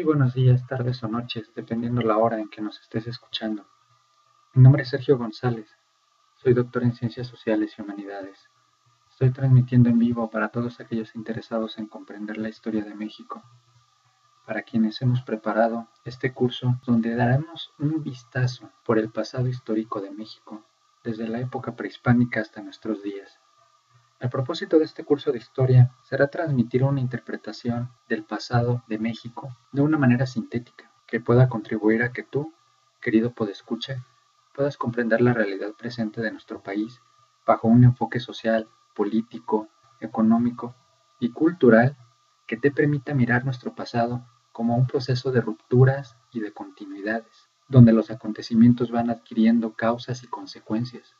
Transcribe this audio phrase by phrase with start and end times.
[0.00, 3.66] Muy buenos días, tardes o noches, dependiendo la hora en que nos estés escuchando.
[4.54, 5.68] Mi nombre es Sergio González,
[6.36, 8.48] soy doctor en Ciencias Sociales y Humanidades.
[9.10, 13.42] Estoy transmitiendo en vivo para todos aquellos interesados en comprender la historia de México,
[14.46, 20.12] para quienes hemos preparado este curso donde daremos un vistazo por el pasado histórico de
[20.12, 20.64] México,
[21.04, 23.38] desde la época prehispánica hasta nuestros días.
[24.20, 29.56] El propósito de este curso de historia será transmitir una interpretación del pasado de México
[29.72, 32.52] de una manera sintética, que pueda contribuir a que tú,
[33.00, 34.04] querido podescucha,
[34.54, 37.00] puedas comprender la realidad presente de nuestro país
[37.46, 39.68] bajo un enfoque social, político,
[40.00, 40.74] económico
[41.18, 41.96] y cultural
[42.46, 47.94] que te permita mirar nuestro pasado como un proceso de rupturas y de continuidades, donde
[47.94, 51.16] los acontecimientos van adquiriendo causas y consecuencias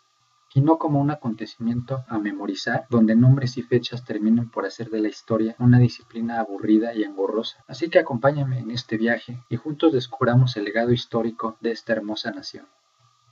[0.53, 5.01] y no como un acontecimiento a memorizar, donde nombres y fechas terminen por hacer de
[5.01, 7.65] la historia una disciplina aburrida y engorrosa.
[7.69, 12.31] Así que acompáñame en este viaje y juntos descubramos el legado histórico de esta hermosa
[12.33, 12.67] nación.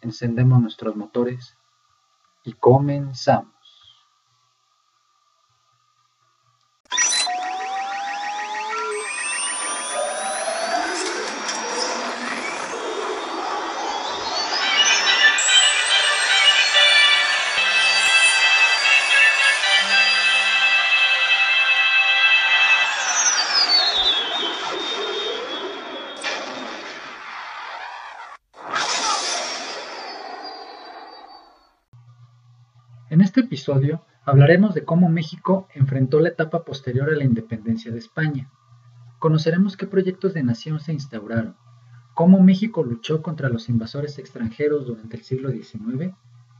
[0.00, 1.56] Encendemos nuestros motores
[2.44, 3.57] y comenzamos.
[33.48, 38.50] Episodio hablaremos de cómo México enfrentó la etapa posterior a la independencia de España.
[39.18, 41.56] Conoceremos qué proyectos de nación se instauraron,
[42.12, 46.14] cómo México luchó contra los invasores extranjeros durante el siglo XIX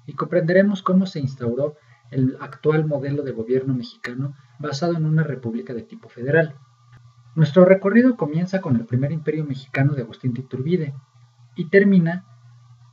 [0.06, 1.77] y comprenderemos cómo se instauró
[2.11, 6.55] el actual modelo de gobierno mexicano basado en una república de tipo federal.
[7.34, 10.94] Nuestro recorrido comienza con el primer imperio mexicano de Agustín de Iturbide
[11.54, 12.25] y termina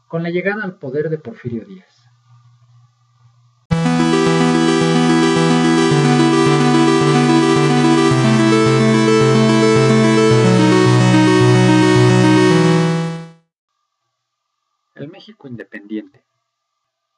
[0.10, 1.95] con la llegada al poder de Porfirio Díaz.
[15.48, 16.24] Independiente.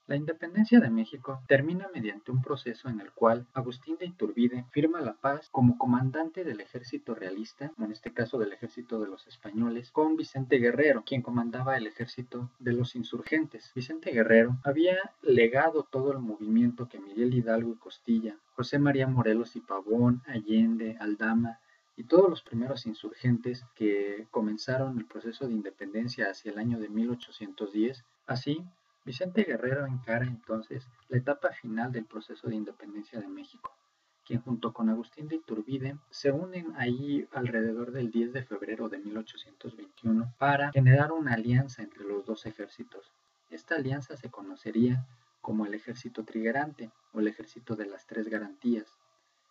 [0.08, 5.02] La independencia de México termina mediante un proceso en el cual Agustín de Iturbide firma
[5.02, 9.92] la paz como comandante del ejército realista, en este caso del ejército de los españoles,
[9.92, 13.74] con Vicente Guerrero, quien comandaba el ejército de los insurgentes.
[13.76, 19.58] Vicente Guerrero había legado todo el movimiento que Miguel Hidalgo y Costilla, José María Morelos
[19.58, 21.60] y Pavón, Allende, Aldama,
[21.97, 26.90] y todos los primeros insurgentes que comenzaron el proceso de independencia hacia el año de
[26.90, 28.06] 1810.
[28.28, 28.63] Así,
[29.03, 33.75] Vicente Guerrero encara entonces la etapa final del proceso de independencia de México,
[34.24, 39.00] quien junto con Agustín de Iturbide se unen ahí alrededor del 10 de febrero de
[39.00, 43.12] 1821 para generar una alianza entre los dos ejércitos.
[43.50, 45.07] Esta alianza se conocería
[45.41, 48.97] como el ejército trigerante o el ejército de las tres garantías,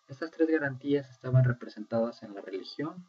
[0.07, 3.05] estas tres garantías estaban representadas en la religión,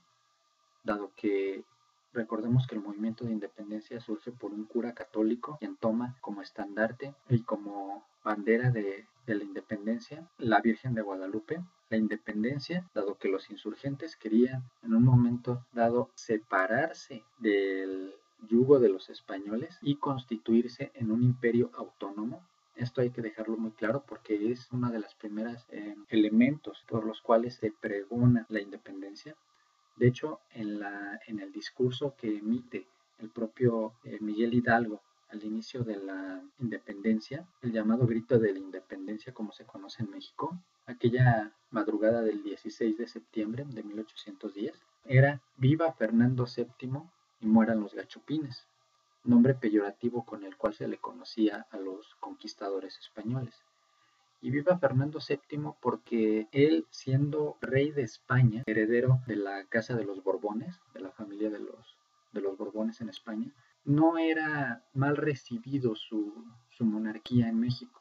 [0.84, 1.64] dado que
[2.12, 7.14] recordemos que el movimiento de independencia surge por un cura católico quien toma como estandarte
[7.28, 11.60] y como bandera de, la independencia la Virgen de Guadalupe,
[11.90, 18.14] la independencia, dado que los insurgentes querían en un momento dado separarse del
[18.48, 22.42] yugo de los españoles y constituirse en un imperio autónomo
[22.78, 27.04] esto hay que dejarlo muy claro porque es uno de los primeros eh, elementos por
[27.04, 29.34] los cuales se pregona la independencia.
[29.96, 32.86] De hecho, en, la, en el discurso que emite
[33.18, 38.60] el propio eh, Miguel Hidalgo al inicio de la independencia, el llamado grito de la
[38.60, 40.56] independencia como se conoce en México,
[40.86, 44.72] aquella madrugada del 16 de septiembre de 1810,
[45.04, 47.02] era Viva Fernando VII
[47.40, 48.66] y mueran los gachupines
[49.28, 53.54] nombre peyorativo con el cual se le conocía a los conquistadores españoles.
[54.40, 60.04] Y viva Fernando VII porque él, siendo rey de España, heredero de la casa de
[60.04, 61.96] los Borbones, de la familia de los,
[62.32, 63.52] de los Borbones en España,
[63.84, 66.32] no era mal recibido su,
[66.70, 68.00] su monarquía en México.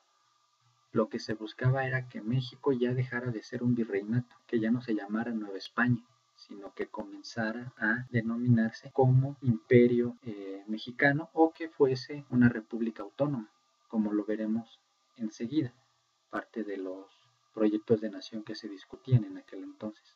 [0.91, 4.71] Lo que se buscaba era que México ya dejara de ser un virreinato, que ya
[4.71, 6.03] no se llamara Nueva España,
[6.37, 13.51] sino que comenzara a denominarse como imperio eh, mexicano o que fuese una república autónoma,
[13.87, 14.79] como lo veremos
[15.17, 15.73] enseguida,
[16.29, 17.07] parte de los
[17.53, 20.15] proyectos de nación que se discutían en aquel entonces.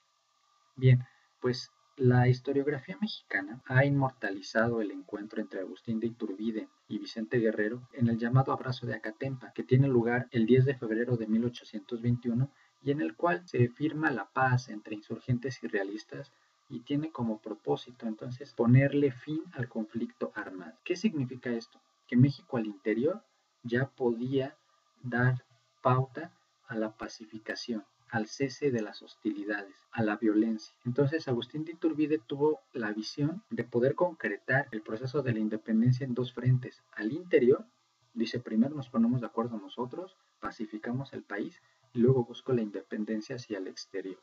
[0.76, 1.06] Bien,
[1.42, 7.88] pues la historiografía mexicana ha inmortalizado el encuentro entre Agustín de Iturbide y Vicente Guerrero
[7.94, 12.50] en el llamado Abrazo de Acatempa, que tiene lugar el 10 de febrero de 1821
[12.83, 16.31] y en el cual se firma la paz entre insurgentes y realistas
[16.69, 20.74] y tiene como propósito entonces ponerle fin al conflicto armado.
[20.83, 21.80] ¿Qué significa esto?
[22.07, 23.22] Que México al interior
[23.63, 24.56] ya podía
[25.04, 25.44] dar
[25.81, 26.31] pauta
[26.68, 30.74] a la pacificación, al cese de las hostilidades, a la violencia.
[30.86, 36.06] Entonces Agustín de Iturbide tuvo la visión de poder concretar el proceso de la independencia
[36.06, 37.66] en dos frentes, al interior,
[38.13, 41.62] dice primero nos ponemos de acuerdo nosotros, pacificamos el país
[41.94, 44.20] y luego busco la independencia hacia el exterior.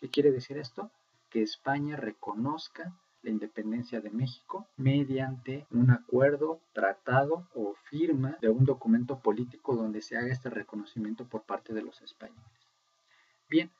[0.00, 0.90] ¿Qué quiere decir esto?
[1.30, 8.64] Que España reconozca la independencia de México mediante un acuerdo, tratado o firma de un
[8.64, 12.44] documento político donde se haga este reconocimiento por parte de los españoles.
[13.48, 13.70] Bien,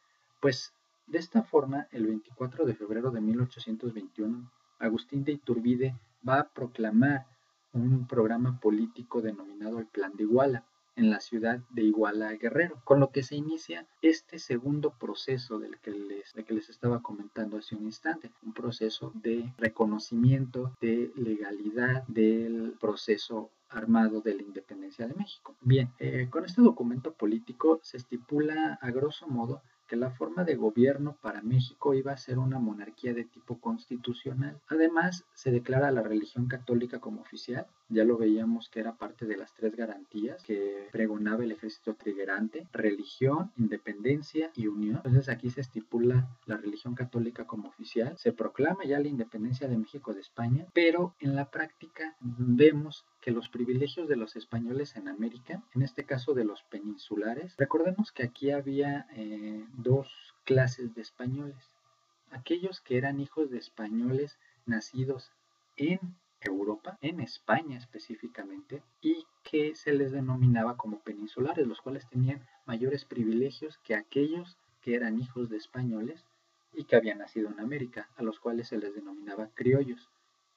[0.40, 0.72] pues
[1.08, 5.96] de esta forma, el 24 de febrero de 1821, Agustín de Iturbide
[6.26, 7.26] va a proclamar
[7.72, 10.64] un programa político denominado el Plan de Iguala,
[10.98, 15.78] en la ciudad de Iguala Guerrero, con lo que se inicia este segundo proceso del
[15.78, 23.50] que les, estaba comentando hace un instante, un proceso de reconocimiento de legalidad del proceso
[23.70, 25.54] armado de la independencia de México.
[25.60, 30.54] Bien, eh, con este documento político se estipula a grosso modo que la forma de
[30.54, 34.60] gobierno para México iba a ser una monarquía de tipo constitucional.
[34.68, 37.66] Además, se declara la religión católica como oficial.
[37.88, 42.66] Ya lo veíamos que era parte de las tres garantías que pregonaba el ejército triguerante,
[42.72, 44.96] religión, independencia y unión.
[44.96, 48.16] Entonces aquí se estipula la religión católica como oficial.
[48.18, 53.30] Se proclama ya la independencia de México de España, pero en la práctica vemos que
[53.30, 58.22] los privilegios de los españoles en América, en este caso de los peninsulares, recordemos que
[58.22, 61.76] aquí había eh, dos clases de españoles.
[62.30, 65.30] Aquellos que eran hijos de españoles nacidos
[65.76, 66.00] en
[66.40, 73.04] Europa, en España específicamente, y que se les denominaba como peninsulares, los cuales tenían mayores
[73.04, 76.24] privilegios que aquellos que eran hijos de españoles
[76.72, 80.08] y que habían nacido en América, a los cuales se les denominaba criollos.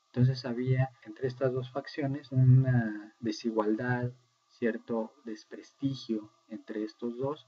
[0.07, 4.11] Entonces había entre estas dos facciones una desigualdad,
[4.49, 7.47] cierto desprestigio entre estos dos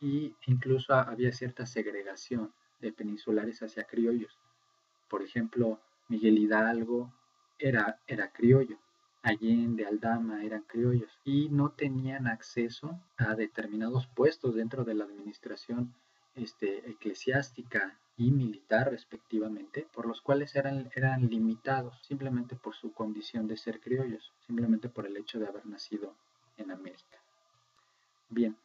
[0.00, 4.38] y incluso había cierta segregación de peninsulares hacia criollos.
[5.08, 7.12] Por ejemplo, Miguel Hidalgo
[7.58, 8.78] era, era criollo,
[9.22, 15.94] Allende, Aldama eran criollos y no tenían acceso a determinados puestos dentro de la administración
[16.36, 23.48] este, eclesiástica y militar respectivamente, por los cuales eran, eran limitados simplemente por su condición
[23.48, 26.14] de ser criollos, simplemente por el hecho de haber nacido
[26.56, 27.18] en América.
[28.28, 28.56] Bien,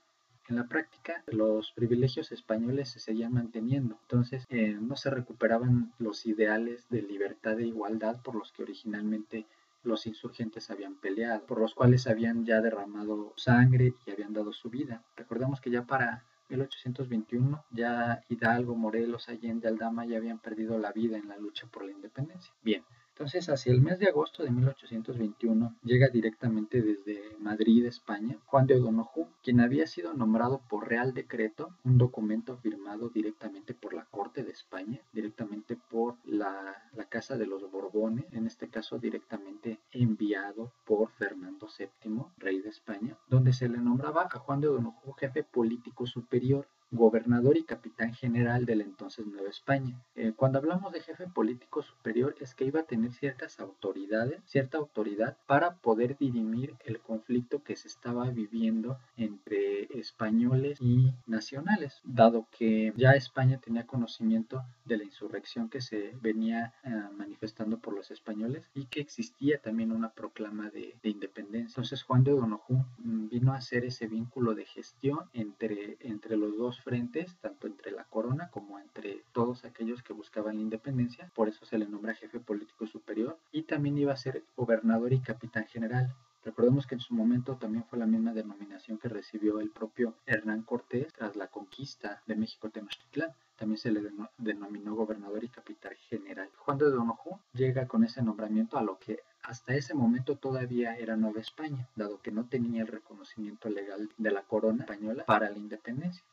[0.50, 6.26] en la práctica los privilegios españoles se seguían manteniendo, entonces eh, no se recuperaban los
[6.26, 9.46] ideales de libertad e igualdad por los que originalmente
[9.84, 14.70] los insurgentes habían peleado, por los cuales habían ya derramado sangre y habían dado su
[14.70, 15.04] vida.
[15.16, 21.18] Recordemos que ya para 1821 ya Hidalgo, Morelos, Allende, Aldama ya habían perdido la vida
[21.18, 22.54] en la lucha por la independencia.
[22.62, 22.84] Bien,
[23.22, 28.78] entonces, hacia el mes de agosto de 1821 llega directamente desde Madrid, España, Juan de
[28.78, 34.44] O'Donoghue, quien había sido nombrado por Real Decreto, un documento firmado directamente por la Corte
[34.44, 41.12] de España, directamente por la, Casa de los Borbones, en este caso directamente enviado por
[41.12, 46.08] Fernando VII, rey de España, donde se le nombraba a Juan de O'Donoghue jefe político
[46.08, 50.00] superior gobernador y capitán general de la entonces Nueva España.
[50.16, 54.78] Eh, cuando hablamos de jefe político superior es que iba a tener ciertas autoridades, cierta
[54.78, 62.48] autoridad para poder dirimir el conflicto que se estaba viviendo entre españoles y nacionales, dado
[62.52, 68.12] que ya España tenía conocimiento de la insurrección que se venía eh, manifestando por los
[68.12, 71.70] españoles y que existía también una proclama de, de independencia.
[71.70, 76.58] Entonces Juan de Donojú mm, vino a hacer ese vínculo de gestión entre, entre los
[76.58, 81.48] dos frentes, tanto entre la corona como entre todos aquellos que buscaban la independencia, por
[81.48, 85.66] eso se le nombra jefe político superior, y también iba a ser gobernador y capitán
[85.68, 86.14] general.
[86.44, 90.64] Recordemos que en su momento también fue la misma denominación que recibió el propio Hernán
[90.64, 93.32] Cortés tras la conquista de México Tenochtitlán.
[93.58, 94.02] También se le
[94.40, 96.50] denominó gobernador y capitán general.
[96.58, 101.16] Juan de Donojú llega con ese nombramiento a lo que hasta ese momento todavía era
[101.16, 105.58] Nueva España, dado que no tenía el reconocimiento legal de la corona española para la
[105.60, 106.24] independencia.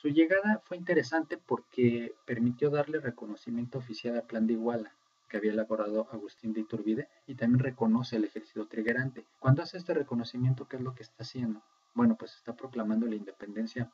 [0.00, 4.94] Su llegada fue interesante porque permitió darle reconocimiento oficial al Plan de Iguala,
[5.28, 9.26] que había elaborado Agustín de Iturbide, y también reconoce el ejército triguerante.
[9.38, 11.62] Cuando hace este reconocimiento, ¿qué es lo que está haciendo?
[11.92, 13.90] Bueno, pues está proclamando la independencia,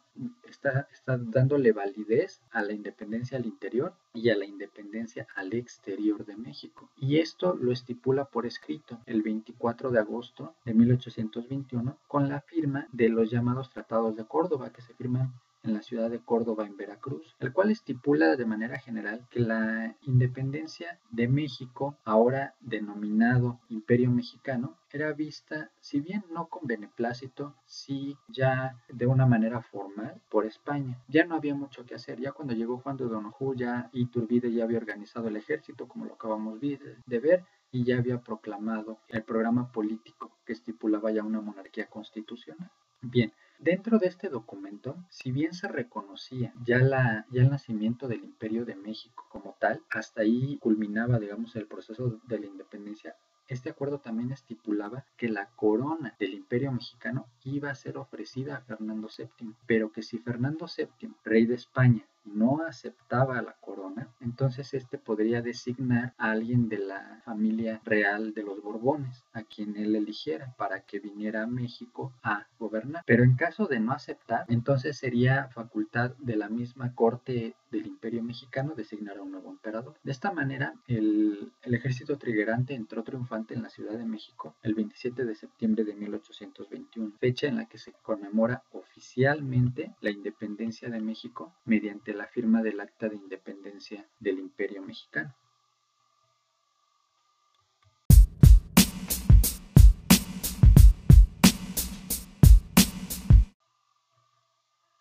[0.48, 6.24] está, está dándole validez a la independencia al interior y a la independencia al exterior
[6.24, 6.88] de México.
[6.96, 12.86] Y esto lo estipula por escrito el 24 de agosto de 1821 con la firma
[12.92, 15.34] de los llamados tratados de Córdoba que se firman
[15.66, 19.96] en la ciudad de Córdoba, en Veracruz, el cual estipula de manera general que la
[20.02, 28.16] independencia de México, ahora denominado Imperio Mexicano, era vista, si bien no con beneplácito, sí
[28.28, 30.98] ya de una manera formal por España.
[31.08, 34.64] Ya no había mucho que hacer, ya cuando llegó Juan de Donojú ya Iturbide ya
[34.64, 39.70] había organizado el ejército, como lo acabamos de ver, y ya había proclamado el programa
[39.70, 42.70] político que estipulaba ya una monarquía constitucional.
[43.02, 48.64] Bien, dentro de este documento, si bien se reconocía ya, la, el nacimiento del Imperio
[48.64, 53.16] de México como tal, hasta ahí culminaba, digamos, el proceso de la independencia
[53.48, 58.60] este acuerdo también estipulaba que la corona del Imperio Mexicano iba a ser ofrecida a
[58.62, 64.74] Fernando VII, pero que si Fernando VII, rey de España, no aceptaba la corona, entonces
[64.74, 69.96] este podría designar a alguien de la familia real de los Borbones, a quien él
[69.96, 73.02] eligiera para que viniera a México a gobernar.
[73.06, 78.22] Pero en caso de no aceptar, entonces sería facultad de la misma corte del Imperio
[78.22, 79.94] Mexicano designar a un nuevo emperador.
[80.02, 85.24] De esta manera, el, ejército triguerante entró triunfante en la Ciudad de México el 27
[85.24, 88.62] de septiembre de 1821, fecha en la que se conmemora
[88.96, 95.34] oficialmente la independencia de México mediante la firma del Acta de Independencia del Imperio Mexicano.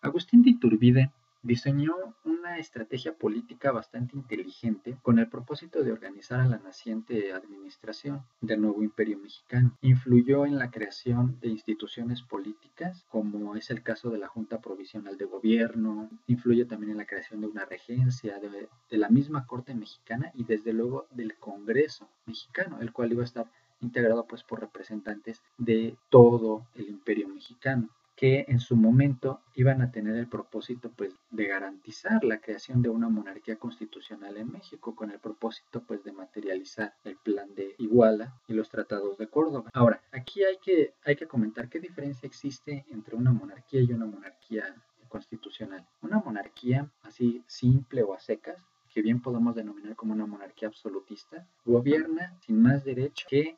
[0.01, 1.11] Agustín de Iturbide
[1.45, 8.23] diseñó una estrategia política bastante inteligente con el propósito de organizar a la naciente administración
[8.41, 9.77] del nuevo imperio mexicano.
[9.81, 15.17] Influyó en la creación de instituciones políticas, como es el caso de la Junta Provisional
[15.17, 19.75] de Gobierno, influye también en la creación de una regencia, de, de la misma Corte
[19.75, 24.61] Mexicana y desde luego del Congreso Mexicano, el cual iba a estar integrado pues por
[24.61, 30.91] representantes de todo el imperio mexicano que en su momento iban a tener el propósito
[30.95, 36.03] pues de garantizar la creación de una monarquía constitucional en México con el propósito pues
[36.03, 39.69] de materializar el plan de Iguala y los tratados de Córdoba.
[39.73, 44.05] Ahora, aquí hay que, hay que comentar qué diferencia existe entre una monarquía y una
[44.05, 44.75] monarquía
[45.09, 45.85] constitucional.
[46.01, 48.57] Una monarquía así simple o a secas
[48.95, 53.57] que bien podemos denominar como una monarquía absolutista, gobierna sin más derecho que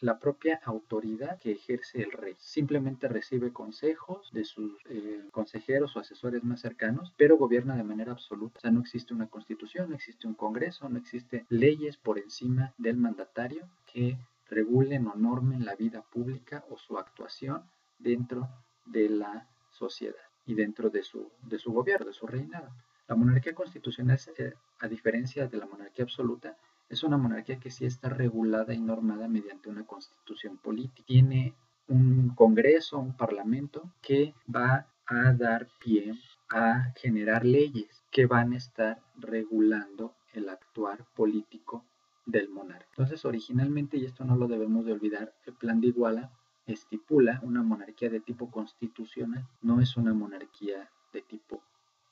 [0.00, 2.36] la propia autoridad que ejerce el rey.
[2.38, 8.12] Simplemente recibe consejos de sus eh, consejeros o asesores más cercanos, pero gobierna de manera
[8.12, 8.58] absoluta.
[8.58, 12.72] O sea, no existe una constitución, no existe un congreso, no existe leyes por encima
[12.78, 14.18] del mandatario que
[14.48, 17.64] regulen o normen la vida pública o su actuación
[17.98, 18.48] dentro
[18.86, 22.70] de la sociedad y dentro de su, de su gobierno, de su reinado.
[23.06, 26.56] La monarquía constitucional, eh, a diferencia de la monarquía absoluta,
[26.88, 31.06] es una monarquía que sí está regulada y normada mediante una constitución política.
[31.06, 31.54] Tiene
[31.88, 36.14] un congreso, un parlamento que va a dar pie
[36.50, 41.84] a generar leyes que van a estar regulando el actuar político
[42.26, 42.86] del monarca.
[42.90, 46.30] Entonces, originalmente, y esto no lo debemos de olvidar, el plan de Iguala
[46.66, 51.62] estipula una monarquía de tipo constitucional, no es una monarquía de tipo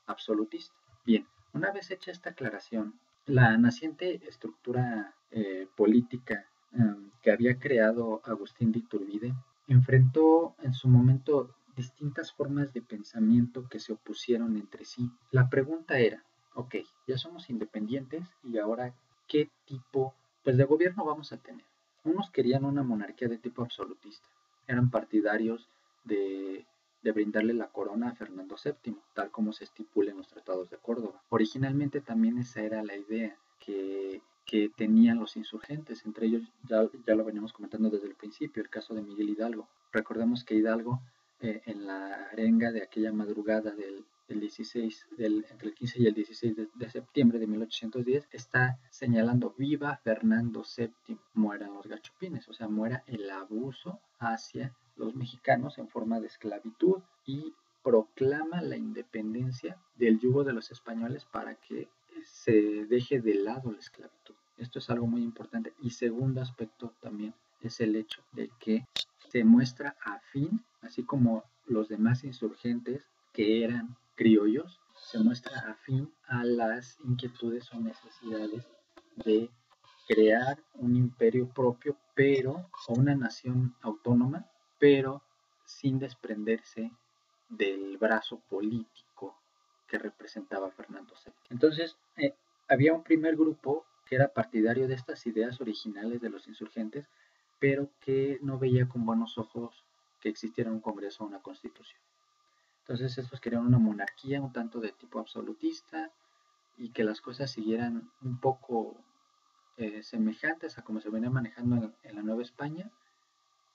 [0.06, 0.74] absolutista.
[1.04, 2.94] Bien, una vez hecha esta aclaración,
[3.26, 9.34] la naciente estructura eh, política em, que había creado Agustín de Iturbide
[9.66, 15.10] enfrentó en su momento distintas formas de pensamiento que se opusieron entre sí.
[15.30, 16.22] La pregunta era,
[16.54, 18.94] ok, ya somos independientes y ahora,
[19.26, 21.64] ¿qué tipo pues, de gobierno vamos a tener?
[22.04, 24.28] Unos querían una monarquía de tipo absolutista,
[24.66, 25.68] eran partidarios
[26.04, 26.66] de
[27.02, 30.78] de brindarle la corona a Fernando VII, tal como se estipula en los tratados de
[30.78, 31.22] Córdoba.
[31.30, 34.20] Originalmente también esa era la idea que,
[34.76, 38.92] tenían los insurgentes, entre ellos ya, ya, lo veníamos comentando desde el principio, el caso
[38.92, 39.66] de Miguel Hidalgo.
[39.92, 41.00] Recordemos que Hidalgo
[41.40, 46.14] eh, en la arenga de aquella madrugada del, 16, del, entre el 15 y el
[46.14, 52.52] 16 de, de, septiembre de 1810, está señalando viva Fernando VII, mueran los gachupines, o
[52.52, 59.76] sea, muera el abuso hacia los mexicanos en forma de esclavitud y proclama la independencia
[59.96, 61.88] del yugo de los españoles para que
[62.24, 64.34] se deje de lado la esclavitud.
[64.56, 65.74] Esto es algo muy importante.
[65.80, 68.86] Y segundo aspecto también es el hecho de que
[69.28, 76.44] se muestra afín, así como los demás insurgentes que eran criollos, se muestra afín a
[76.44, 78.66] las inquietudes o necesidades
[79.16, 79.50] de
[80.06, 84.46] crear un imperio propio, pero o una nación autónoma,
[84.78, 85.22] pero
[85.64, 86.90] sin desprenderse
[87.48, 89.36] del brazo político
[89.86, 91.34] que representaba Fernando VII.
[91.50, 92.34] Entonces, eh,
[92.68, 97.06] había un primer grupo que era partidario de estas ideas originales de los insurgentes,
[97.58, 99.84] pero que no veía con buenos ojos
[100.20, 102.00] que existiera un Congreso o una Constitución.
[102.82, 106.10] Entonces estos querían una monarquía un tanto de tipo absolutista
[106.76, 108.96] y que las cosas siguieran un poco
[109.76, 112.90] eh, semejantes a como se venía manejando en, la Nueva España,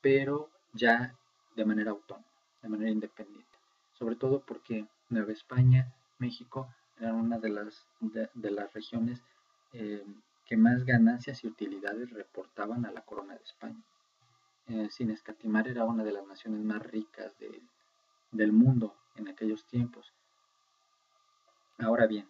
[0.01, 1.15] pero ya
[1.55, 2.27] de manera autónoma,
[2.61, 3.57] de manera independiente.
[3.93, 6.67] Sobre todo porque Nueva España, México,
[6.99, 9.23] eran una de las, de, las regiones
[9.71, 10.05] eh,
[10.45, 13.83] que más ganancias y utilidades reportaban a la corona de España.
[14.67, 17.37] Eh, sin escatimar era una de las naciones más ricas
[18.31, 20.13] del mundo en aquellos tiempos.
[21.79, 22.27] Ahora bien,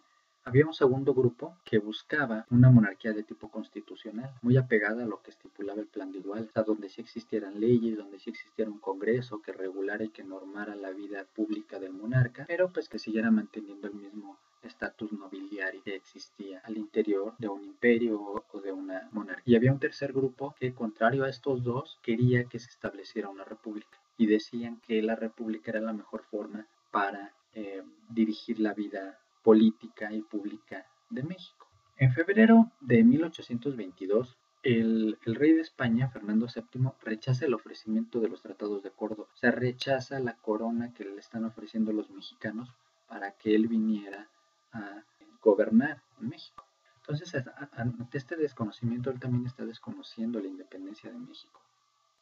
[0.48, 5.20] había un segundo grupo que buscaba una monarquía de tipo constitucional, muy apegada a lo
[5.20, 9.42] que estipulaba el plan de igual, donde sí existieran leyes, donde sí existiera un congreso
[9.42, 13.88] que regulara y que normara la vida pública del monarca, pero pues que siguiera manteniendo
[13.88, 19.52] el mismo estatus nobiliario que existía al interior de un imperio o de una monarquía.
[19.52, 23.44] Y había un tercer grupo que, contrario a estos dos, quería que se estableciera una
[23.44, 29.18] república y decían que la república era la mejor forma para eh, dirigir la vida
[29.42, 31.66] política y pública de México.
[31.96, 38.42] En febrero de 1822, el, rey de España, Fernando VII, rechaza el ofrecimiento de los
[38.42, 42.74] tratados de Córdoba, o sea, rechaza la corona que le están ofreciendo los mexicanos
[43.08, 44.28] para que él viniera
[44.72, 45.04] a
[45.40, 46.64] gobernar México.
[47.00, 51.62] Entonces, ante este desconocimiento, él también está desconociendo la independencia de México.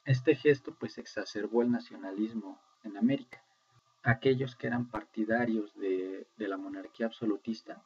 [0.06, 3.42] Este gesto pues exacerbó el nacionalismo en América
[4.06, 7.82] aquellos que eran partidarios de, la monarquía absolutista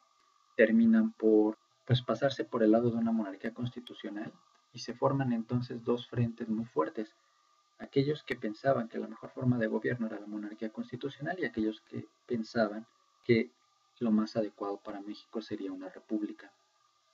[0.54, 4.30] terminan por pues, pasarse por el lado de una monarquía constitucional
[4.74, 7.16] y se forman entonces dos frentes muy fuertes.
[7.78, 11.80] Aquellos que pensaban que la mejor forma de gobierno era la monarquía constitucional y aquellos
[11.88, 12.86] que pensaban
[13.24, 13.50] que
[13.98, 16.52] lo más adecuado para México sería una república.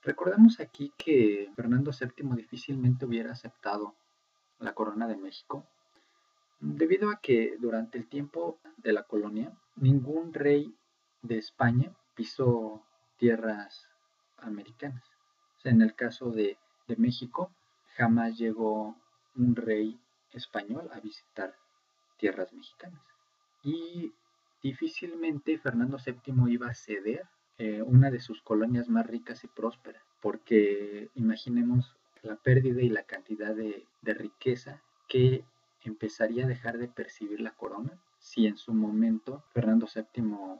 [0.03, 3.95] Recordemos aquí que Fernando VII difícilmente hubiera aceptado
[4.59, 5.67] la corona de México
[6.59, 10.75] debido a que durante el tiempo de la colonia ningún rey
[11.21, 12.83] de España pisó
[13.17, 13.87] tierras
[14.37, 15.03] americanas.
[15.63, 16.57] en el caso de,
[16.97, 17.51] México,
[17.97, 18.95] jamás llegó
[19.35, 19.99] un rey
[20.31, 21.53] español a visitar
[22.17, 23.01] tierras mexicanas.
[23.61, 24.13] Y
[24.63, 27.27] difícilmente Fernando VII iba a ceder
[27.57, 33.03] eh, una de sus colonias más ricas y prósperas, porque imaginemos la pérdida y la
[33.03, 35.43] cantidad de riqueza que
[35.83, 40.59] empezaría a dejar de percibir la corona si en su momento Fernando VII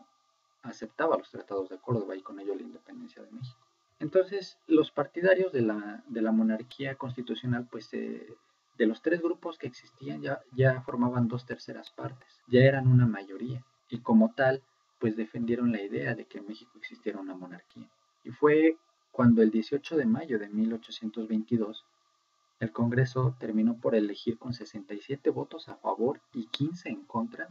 [0.63, 3.59] aceptaba los tratados de Córdoba y con ello la independencia de México.
[3.99, 8.37] Entonces, los partidarios de la, monarquía constitucional, pues de
[8.85, 13.63] los tres grupos que existían ya, ya formaban dos terceras partes, ya eran una mayoría
[13.89, 14.61] y como tal,
[14.99, 17.89] pues defendieron la idea de que en México existiera una monarquía.
[18.23, 18.77] Y fue
[19.17, 21.87] cuando el 18 de mayo de 1822
[22.59, 27.47] el Congreso terminó por elegir con 67 votos a favor y 15 en contra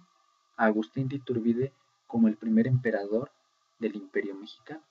[0.56, 1.72] a Agustín de Iturbide
[2.06, 3.32] como el primer emperador
[3.80, 4.84] del Imperio Mexicano.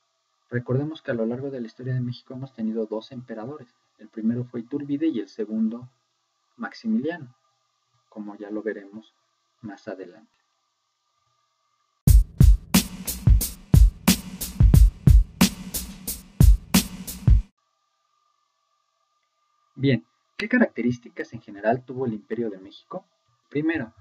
[0.50, 3.74] Recordemos que a lo largo de la historia de México hemos tenido dos emperadores.
[3.98, 5.88] El primero fue Iturbide y el segundo
[6.58, 7.34] Maximiliano,
[8.10, 9.14] como ya lo veremos
[9.62, 10.45] más adelante.
[19.78, 20.06] Bien,
[20.38, 23.06] ¿qué características en general tuvo el Imperio de México?
[23.50, 23.94] Primero,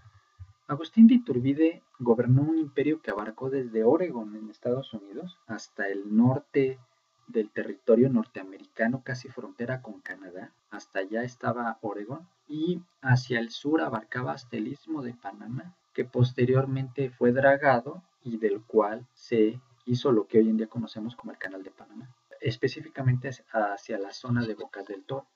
[0.69, 6.17] Agustín de Iturbide gobernó un imperio que abarcó desde Oregon en Estados Unidos hasta el
[6.17, 6.79] norte
[7.27, 10.53] del territorio norteamericano, casi frontera con Canadá.
[10.71, 16.05] Hasta allá estaba Oregon y hacia el sur abarcaba hasta el istmo de Panamá, que
[16.05, 21.33] posteriormente fue dragado y del cual se hizo lo que hoy en día conocemos como
[21.33, 25.27] el Canal de Panamá, específicamente hacia la zona de Bocas del Toro.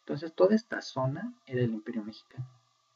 [0.00, 2.46] Entonces toda esta zona era el imperio mexicano.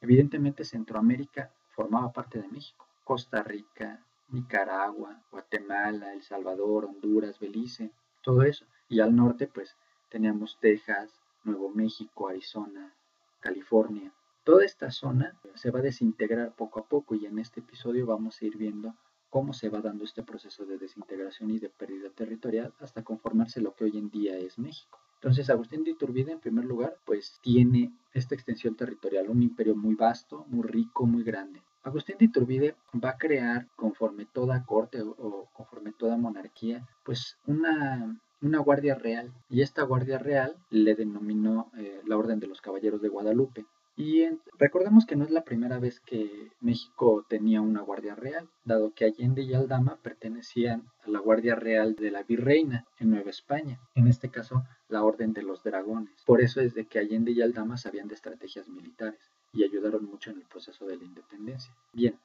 [0.01, 2.87] Evidentemente Centroamérica formaba parte de México.
[3.05, 8.67] Costa Rica, Nicaragua, Guatemala, El Salvador, Honduras, Belice, todo eso.
[8.89, 9.77] Y al norte pues
[10.09, 12.93] teníamos Texas, Nuevo México, Arizona,
[13.41, 14.13] California.
[14.43, 18.41] Toda esta zona se va a desintegrar poco a poco y en este episodio vamos
[18.41, 18.95] a ir viendo
[19.31, 23.75] cómo se va dando este proceso de desintegración y de pérdida territorial hasta conformarse lo
[23.75, 24.99] que hoy en día es México.
[25.17, 29.95] Entonces Agustín de Iturbide en primer lugar pues tiene esta extensión territorial, un imperio muy
[29.95, 31.63] vasto, muy rico, muy grande.
[31.83, 38.21] Agustín de Iturbide va a crear conforme toda corte o conforme toda monarquía pues una,
[38.43, 43.01] una guardia real y esta guardia real le denominó eh, la Orden de los Caballeros
[43.01, 43.67] de Guadalupe.
[43.97, 44.29] Y
[44.59, 49.07] recordemos que no es la primera vez que México tenía una guardia real, dado que
[49.07, 54.07] Allende y Aldama pertenecían a la guardia real de la virreina en Nueva España, en
[54.07, 56.23] este caso la Orden de los Dragones.
[56.27, 60.31] Por eso es de que Allende y Aldama sabían de estrategias militares y ayudaron mucho
[60.31, 61.73] en el proceso de la independencia.
[61.95, 62.19] Bien,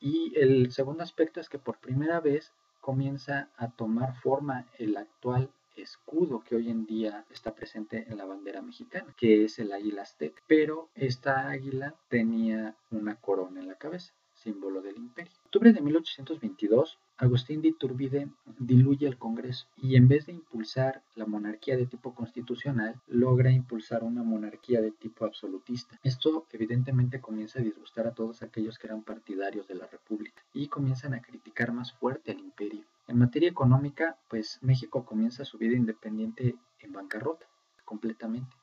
[0.00, 5.50] Y el segundo aspecto es que por primera vez comienza a tomar forma el actual
[5.76, 10.02] escudo que hoy en día está presente en la bandera mexicana, que es el águila
[10.02, 10.42] azteca.
[10.46, 15.32] Pero esta águila tenía una corona en la cabeza símbolo del imperio.
[15.32, 21.04] En octubre de 1822, Agustín de Iturbide diluye el Congreso y en vez de impulsar
[21.14, 26.00] la monarquía de tipo constitucional, logra impulsar una monarquía de tipo absolutista.
[26.02, 30.66] Esto evidentemente comienza a disgustar a todos aquellos que eran partidarios de la República y
[30.66, 32.84] comienzan a criticar más fuerte al imperio.
[33.06, 37.46] En materia económica, pues México comienza su vida independiente en bancarrota,
[37.84, 38.56] completamente.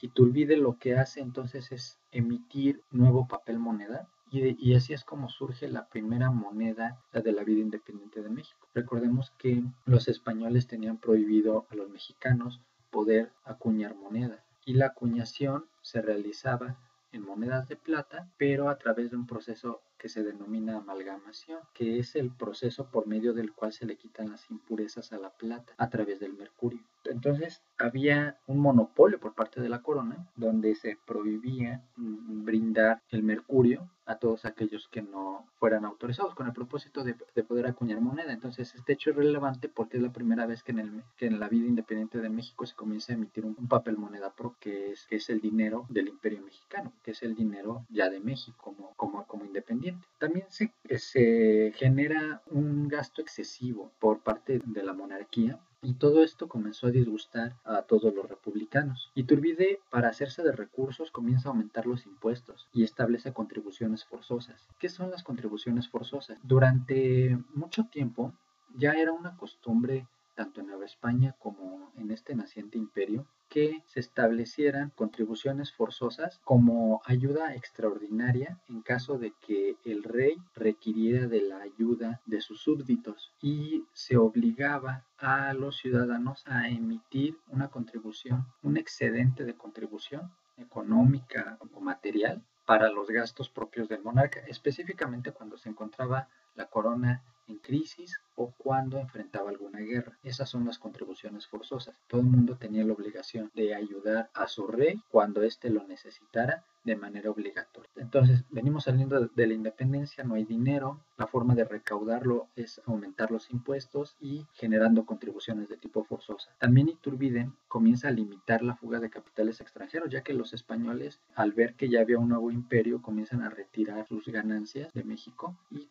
[0.00, 5.68] Iturbide lo que hace entonces es emitir nuevo papel moneda y, así es como surge
[5.68, 8.68] la primera moneda, la de la vida independiente de México.
[8.74, 15.66] Recordemos que los españoles tenían prohibido a los mexicanos poder acuñar moneda y la acuñación
[15.82, 16.76] se realizaba
[17.12, 21.98] en monedas de plata, pero a través de un proceso que se denomina amalgamación, que
[21.98, 25.74] es el proceso por medio del cual se le quitan las impurezas a la plata
[25.76, 26.80] a través del mercurio.
[27.04, 33.22] Entonces había un monopolio por parte de la corona donde se prohibía mm, brindar el
[33.22, 38.32] mercurio a todos aquellos que no fueran autorizados con el propósito de, poder acuñar moneda.
[38.32, 41.38] Entonces este hecho es relevante porque es la primera vez que en, el, que en
[41.38, 45.06] la vida independiente de México se comienza a emitir un, papel moneda pro que es,
[45.06, 48.94] que es el dinero del imperio mexicano, que es el dinero ya de México como,
[48.96, 49.89] como, como independiente.
[50.18, 56.48] También se, se genera un gasto excesivo por parte de la monarquía y todo esto
[56.48, 59.10] comenzó a disgustar a todos los republicanos.
[59.14, 64.68] Iturbide, para hacerse de recursos, comienza a aumentar los impuestos y establece contribuciones forzosas.
[64.78, 66.38] ¿Qué son las contribuciones forzosas?
[66.42, 68.34] Durante mucho tiempo
[68.76, 74.00] ya era una costumbre tanto en Nueva España como en este naciente imperio, que se
[74.00, 81.60] establecieran contribuciones forzosas como ayuda extraordinaria en caso de que el rey requiriera de la
[81.60, 88.76] ayuda de sus súbditos y se obligaba a los ciudadanos a emitir una contribución, un
[88.76, 95.68] excedente de contribución económica o material para los gastos propios del monarca, específicamente cuando se
[95.68, 96.28] encontraba
[96.60, 100.18] la corona en crisis o cuando enfrentaba alguna guerra.
[100.22, 101.98] Esas son las contribuciones forzosas.
[102.06, 106.64] Todo el mundo tenía la obligación de ayudar a su rey cuando éste lo necesitara
[106.84, 107.90] de manera obligatoria.
[107.96, 113.30] Entonces, venimos saliendo de la independencia, no hay dinero, la forma de recaudarlo es aumentar
[113.30, 116.50] los impuestos y generando contribuciones de tipo forzosa.
[116.58, 121.52] También Iturbide comienza a limitar la fuga de capitales extranjeros, ya que los españoles, al
[121.52, 125.84] ver que ya había un nuevo imperio, comienzan a retirar sus ganancias de México y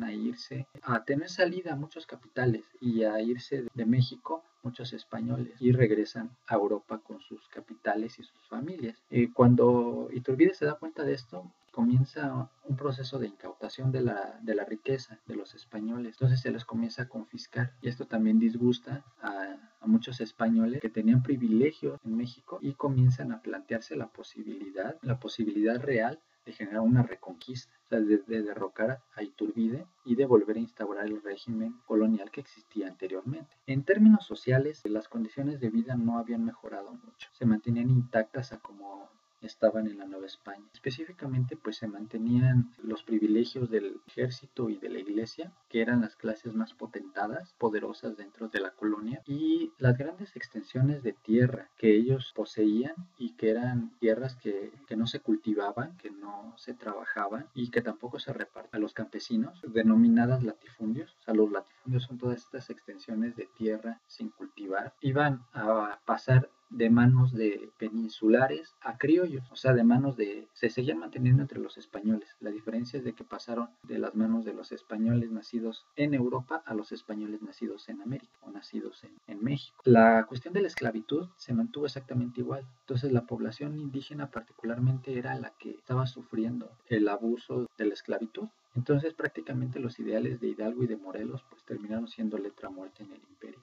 [0.00, 5.72] a irse, a tener salida muchos capitales y a irse de México muchos españoles y
[5.72, 8.96] regresan a Europa con sus capitales y sus familias.
[9.10, 14.38] Y cuando Iturbide se da cuenta de esto, comienza un proceso de incautación de la,
[14.42, 16.14] de la riqueza de los españoles.
[16.14, 20.90] Entonces se les comienza a confiscar y esto también disgusta a, a muchos españoles que
[20.90, 26.80] tenían privilegios en México y comienzan a plantearse la posibilidad, la posibilidad real de generar
[26.80, 31.80] una reconquista, o sea, de, derrocar a Iturbide y de volver a instaurar el régimen
[31.86, 33.56] colonial que existía anteriormente.
[33.66, 38.58] En términos sociales, las condiciones de vida no habían mejorado mucho, se mantenían intactas a
[38.58, 39.08] como
[39.42, 40.64] estaban en la Nueva España.
[40.72, 46.16] Específicamente, pues se mantenían los privilegios del ejército y de la iglesia, que eran las
[46.16, 51.94] clases más potentadas, poderosas dentro de la colonia, y las grandes extensiones de tierra que
[51.94, 57.48] ellos poseían y que eran tierras que, que no se cultivaban, que no se trabajaban
[57.54, 61.16] y que tampoco se repartían a los campesinos, denominadas latifundios.
[61.20, 64.94] O sea, los latifundios son todas estas extensiones de tierra sin cultivar.
[65.00, 70.48] Iban a pasar de manos de peninsulares a criollos, o sea, de manos de...
[70.52, 72.28] se seguían manteniendo entre los españoles.
[72.40, 76.62] La diferencia es de que pasaron de las manos de los españoles nacidos en Europa
[76.66, 79.76] a los españoles nacidos en América o nacidos en, en México.
[79.84, 82.66] La cuestión de la esclavitud se mantuvo exactamente igual.
[82.80, 88.48] Entonces la población indígena particularmente era la que estaba sufriendo el abuso de la esclavitud.
[88.74, 93.12] Entonces prácticamente los ideales de Hidalgo y de Morelos pues terminaron siendo letra muerta en
[93.12, 93.60] el imperio.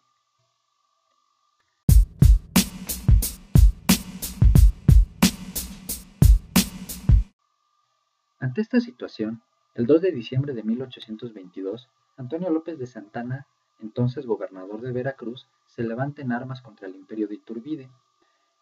[8.42, 9.42] Ante esta situación,
[9.76, 13.48] el 2 de diciembre de 1822, Antonio López de Santana,
[13.82, 17.90] entonces gobernador de Veracruz, se levanta en armas contra el imperio de Iturbide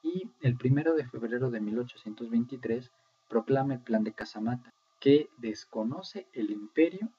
[0.02, 2.92] y el 1 de febrero de 1823
[3.30, 7.10] proclama el Plan de Casamata, que desconoce el imperio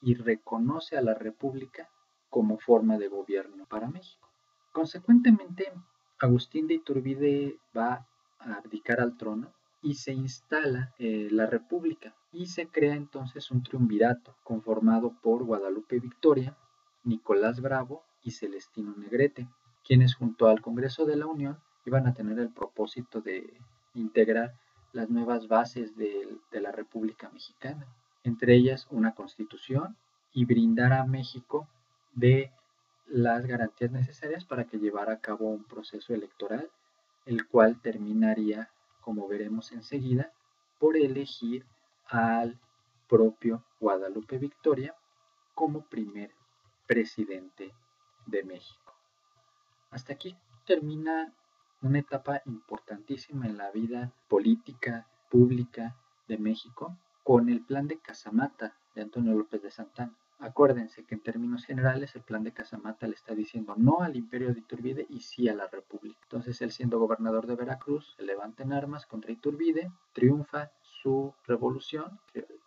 [0.00, 1.88] y reconoce a la República
[2.30, 4.28] como forma de gobierno para México.
[4.70, 5.72] Consecuentemente,
[6.20, 8.06] Agustín de Iturbide va
[8.38, 9.55] a abdicar al trono
[9.86, 16.00] y se instala eh, la República y se crea entonces un triunvirato conformado por Guadalupe
[16.00, 16.56] Victoria,
[17.04, 19.46] Nicolás Bravo y Celestino Negrete,
[19.84, 23.60] quienes junto al Congreso de la Unión iban a tener el propósito de
[23.94, 24.54] integrar
[24.92, 27.86] las nuevas bases de, de la República Mexicana,
[28.24, 29.96] entre ellas una constitución
[30.32, 31.68] y brindar a México
[32.12, 32.50] de
[33.06, 36.68] las garantías necesarias para que llevara a cabo un proceso electoral,
[37.24, 38.68] el cual terminaría,
[39.06, 40.32] como veremos enseguida,
[40.80, 41.64] por elegir
[42.08, 42.58] al
[43.08, 44.96] propio Guadalupe Victoria
[45.54, 46.32] como primer
[46.88, 47.72] presidente
[48.26, 48.96] de México.
[49.92, 51.32] Hasta aquí termina
[51.82, 55.94] una etapa importantísima en la vida política pública
[56.26, 60.18] de México con el plan de Casamata de Antonio López de Santana.
[60.38, 64.52] Acuérdense que en términos generales el plan de Casamata le está diciendo no al imperio
[64.52, 66.18] de Iturbide y sí a la república.
[66.24, 72.20] Entonces él siendo gobernador de Veracruz se levanta en armas contra Iturbide, triunfa su revolución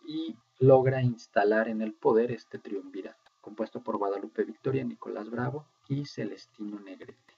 [0.04, 6.04] y logra instalar en el poder este triunvirato, compuesto por Guadalupe Victoria, Nicolás Bravo y
[6.06, 7.34] Celestino Negrete.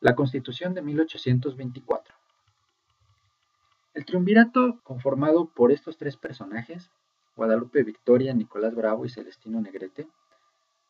[0.00, 2.14] La Constitución de 1824.
[3.94, 6.90] El triunvirato, conformado por estos tres personajes,
[7.36, 10.08] Guadalupe Victoria, Nicolás Bravo y Celestino Negrete,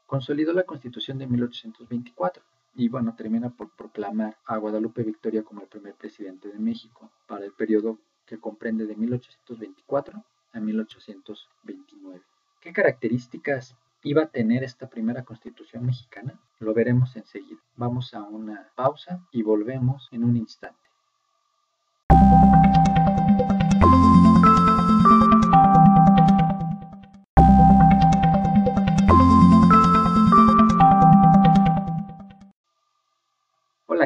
[0.07, 2.43] consolidó la Constitución de 1824
[2.75, 7.45] y bueno, termina por proclamar a Guadalupe Victoria como el primer presidente de México para
[7.45, 12.23] el periodo que comprende de 1824 a 1829.
[12.61, 16.41] ¿Qué características iba a tener esta primera constitución mexicana?
[16.59, 17.61] Lo veremos enseguida.
[17.77, 20.88] Vamos a una pausa y volvemos en un instante.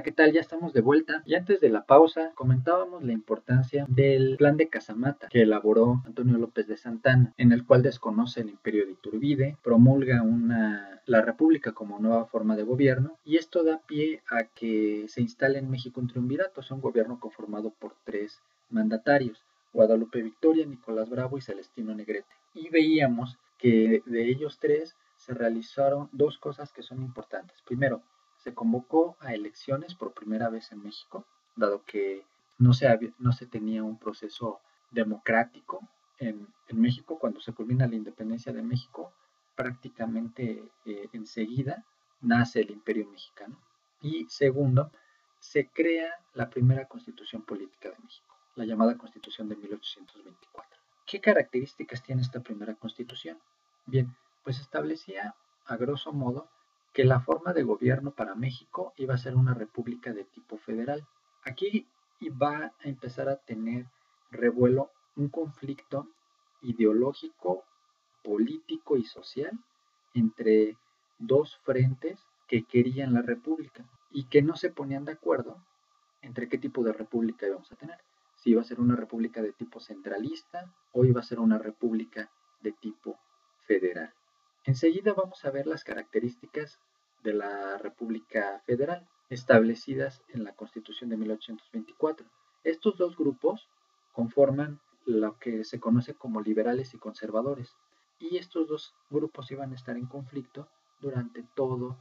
[0.03, 0.33] ¿Qué tal?
[0.33, 1.23] Ya estamos de vuelta.
[1.27, 6.39] Y antes de la pausa, comentábamos la importancia del plan de Casamata que elaboró Antonio
[6.39, 11.73] López de Santana, en el cual desconoce el imperio de Iturbide, promulga una, la república
[11.73, 16.01] como nueva forma de gobierno, y esto da pie a que se instale en México
[16.01, 21.95] un triunvirato, es un gobierno conformado por tres mandatarios, Guadalupe Victoria, Nicolás Bravo y Celestino
[21.95, 22.35] Negrete.
[22.55, 27.63] Y veíamos que de ellos tres se realizaron dos cosas que son importantes.
[27.63, 28.03] Primero,
[28.43, 31.25] se convocó a elecciones por primera vez en México,
[31.55, 32.25] dado que
[32.59, 35.81] no se, no se tenía un proceso democrático
[36.19, 37.19] en, México.
[37.19, 39.13] Cuando se culmina la independencia de México,
[39.55, 41.85] prácticamente eh, enseguida
[42.23, 43.59] nace el imperio mexicano.
[44.01, 44.91] Y segundo,
[45.39, 50.81] se crea la primera constitución política de México, la llamada constitución de 1824.
[51.07, 53.39] ¿Qué características tiene esta primera constitución?
[53.87, 55.35] Bien, pues establecía
[55.67, 56.49] a grosso modo
[56.93, 61.07] que la forma de gobierno para México iba a ser una república de tipo federal.
[61.45, 61.87] Aquí
[62.21, 63.87] iba a empezar a tener
[64.31, 66.09] revuelo un conflicto
[66.63, 67.65] ideológico,
[68.23, 69.59] político y social
[70.15, 70.77] entre
[71.19, 75.57] dos frentes que querían la república y que no se ponían de acuerdo
[76.21, 77.99] entre qué tipo de república íbamos a tener.
[78.37, 82.31] Si iba a ser una república de tipo centralista o iba a ser una república
[82.61, 83.19] de tipo
[83.67, 84.13] federal.
[84.65, 86.79] Enseguida vamos a ver las características
[87.25, 92.27] de la República Federal establecidas en la Constitución de 1824.
[92.65, 93.69] Estos dos grupos
[94.13, 97.75] conforman lo que se conoce como liberales y conservadores,
[98.21, 100.69] y estos dos grupos iban a estar en conflicto
[101.01, 101.99] durante todo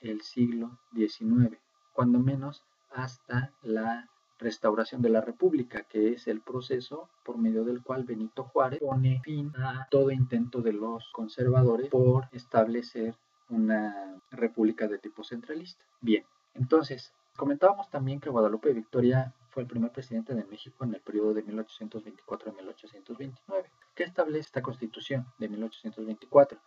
[0.00, 1.58] el siglo XIX,
[1.92, 4.08] cuando menos hasta la
[4.40, 9.20] restauración de la República, que es el proceso por medio del cual Benito Juárez pone
[9.22, 13.14] fin a todo intento de los conservadores por establecer
[13.50, 15.84] una república de tipo centralista.
[16.00, 16.24] Bien,
[16.54, 21.34] entonces, comentábamos también que Guadalupe Victoria fue el primer presidente de México en el periodo
[21.34, 23.70] de 1824 a 1829.
[23.94, 26.58] ¿Qué establece esta constitución de 1824?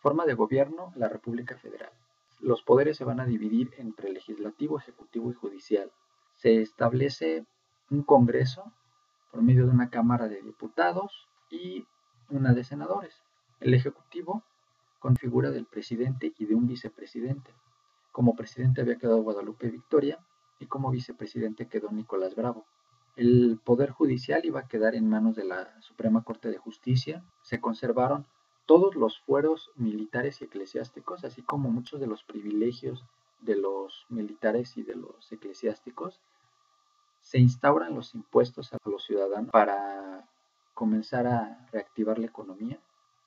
[0.00, 1.90] Forma de gobierno, la República Federal.
[2.38, 5.90] Los poderes se van a dividir entre legislativo, ejecutivo y judicial
[6.40, 7.44] se establece
[7.90, 8.72] un Congreso
[9.30, 11.84] por medio de una Cámara de Diputados y
[12.30, 13.22] una de senadores.
[13.60, 14.42] El Ejecutivo
[15.00, 17.52] con figura del presidente y de un vicepresidente.
[18.10, 20.18] Como presidente había quedado Guadalupe Victoria
[20.58, 22.64] y como vicepresidente quedó Nicolás Bravo.
[23.16, 27.22] El Poder Judicial iba a quedar en manos de la Suprema Corte de Justicia.
[27.42, 28.26] Se conservaron
[28.64, 33.04] todos los fueros militares y eclesiásticos, así como muchos de los privilegios
[33.40, 36.20] de los militares y de los eclesiásticos,
[37.20, 40.28] se instauran los impuestos a los ciudadanos para
[40.74, 42.78] comenzar a reactivar la economía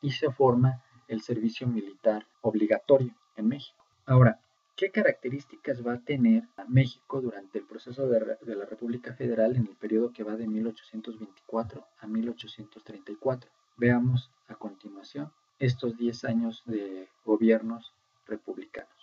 [0.01, 3.83] y se forma el servicio militar obligatorio en México.
[4.05, 4.39] Ahora,
[4.75, 9.67] ¿qué características va a tener México durante el proceso de, de la República Federal en
[9.67, 13.51] el periodo que va de 1824 a 1834?
[13.77, 17.93] Veamos a continuación estos 10 años de gobiernos
[18.27, 19.02] republicanos.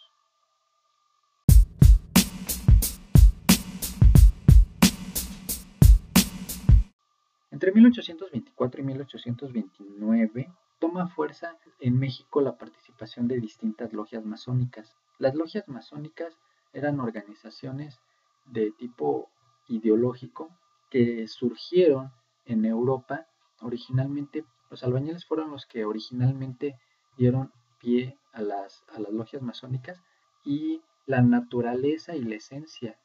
[7.51, 14.97] Entre 1824 y 1829 toma fuerza en México la participación de distintas logias masónicas.
[15.19, 16.39] Las logias masónicas
[16.73, 18.01] eran organizaciones
[18.47, 19.29] de tipo
[19.69, 20.49] ideológico
[20.91, 22.13] que surgieron
[22.47, 23.27] en Europa.
[23.61, 26.79] Originalmente, los albañiles fueron los que originalmente
[27.17, 30.01] dieron pie a las, a las logias masónicas
[30.45, 32.97] y la naturaleza y la esencia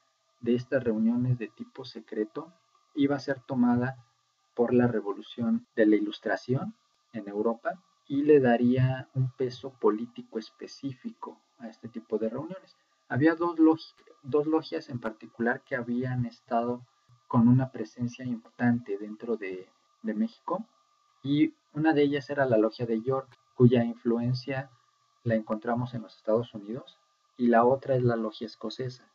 [0.42, 2.54] de estas reuniones de tipo secreto
[2.94, 3.98] iba a ser tomada
[4.56, 6.76] por la revolución de la ilustración
[7.14, 12.76] en Europa y le daría un peso político específico a este tipo de reuniones.
[13.08, 13.58] Había dos,
[14.48, 16.86] logias en particular que habían estado
[17.28, 19.70] con una presencia importante dentro de,
[20.04, 20.66] de México
[21.24, 24.70] y una de ellas era la logia de York, cuya influencia
[25.24, 27.00] la encontramos en los Estados Unidos,
[27.38, 29.12] y la otra es la logia escocesa,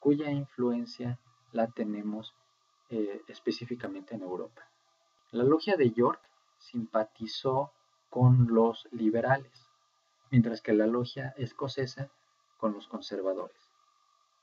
[0.00, 1.18] cuya influencia
[1.52, 2.34] la tenemos
[2.90, 4.62] eh, específicamente en Europa.
[5.32, 6.20] La logia de York
[6.58, 7.72] simpatizó
[8.10, 9.70] con los liberales,
[10.30, 12.10] mientras que la logia escocesa
[12.58, 13.56] con los conservadores.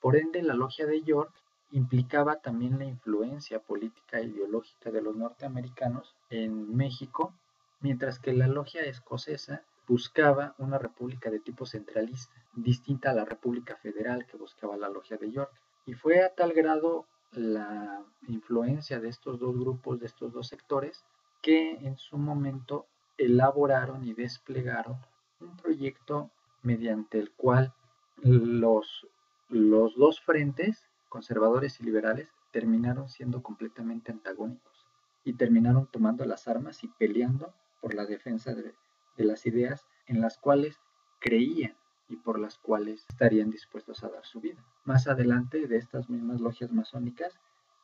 [0.01, 1.31] Por ende, la logia de York
[1.69, 7.35] implicaba también la influencia política e ideológica de los norteamericanos en México,
[7.81, 13.75] mientras que la logia escocesa buscaba una república de tipo centralista, distinta a la república
[13.75, 15.53] federal que buscaba la logia de York.
[15.85, 21.03] Y fue a tal grado la influencia de estos dos grupos, de estos dos sectores,
[21.41, 22.87] que en su momento
[23.17, 24.97] elaboraron y desplegaron
[25.39, 26.31] un proyecto
[26.63, 27.73] mediante el cual
[28.17, 29.07] los,
[29.49, 34.85] los dos frentes, conservadores y liberales, terminaron siendo completamente antagónicos
[35.23, 38.73] y terminaron tomando las armas y peleando por la defensa de,
[39.17, 40.79] de las ideas en las cuales
[41.19, 41.75] creían
[42.09, 44.63] y por las cuales estarían dispuestos a dar su vida.
[44.83, 47.39] Más adelante de estas mismas logias masónicas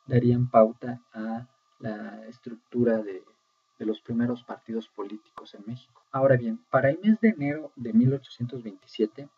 [0.08, 1.48] darían pauta a
[1.80, 3.24] la estructura de,
[3.80, 6.02] los primeros partidos políticos en México.
[6.12, 9.30] Ahora bien, para el mes de enero de 1827,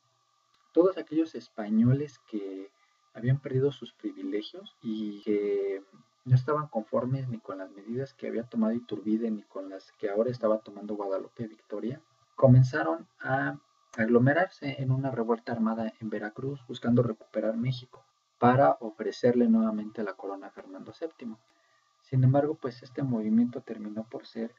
[0.74, 2.70] todos aquellos españoles que
[3.16, 5.82] habían perdido sus privilegios y que
[6.24, 10.10] no estaban conformes ni con las medidas que había tomado Iturbide ni con las que
[10.10, 12.00] ahora estaba tomando Guadalupe Victoria,
[12.36, 13.60] comenzaron a
[13.98, 18.06] aglomerarse en una revuelta armada en Veracruz buscando recuperar México
[18.38, 21.36] para ofrecerle nuevamente la corona a Fernando VII.
[22.02, 24.54] Sin embargo, pues este movimiento terminó por ser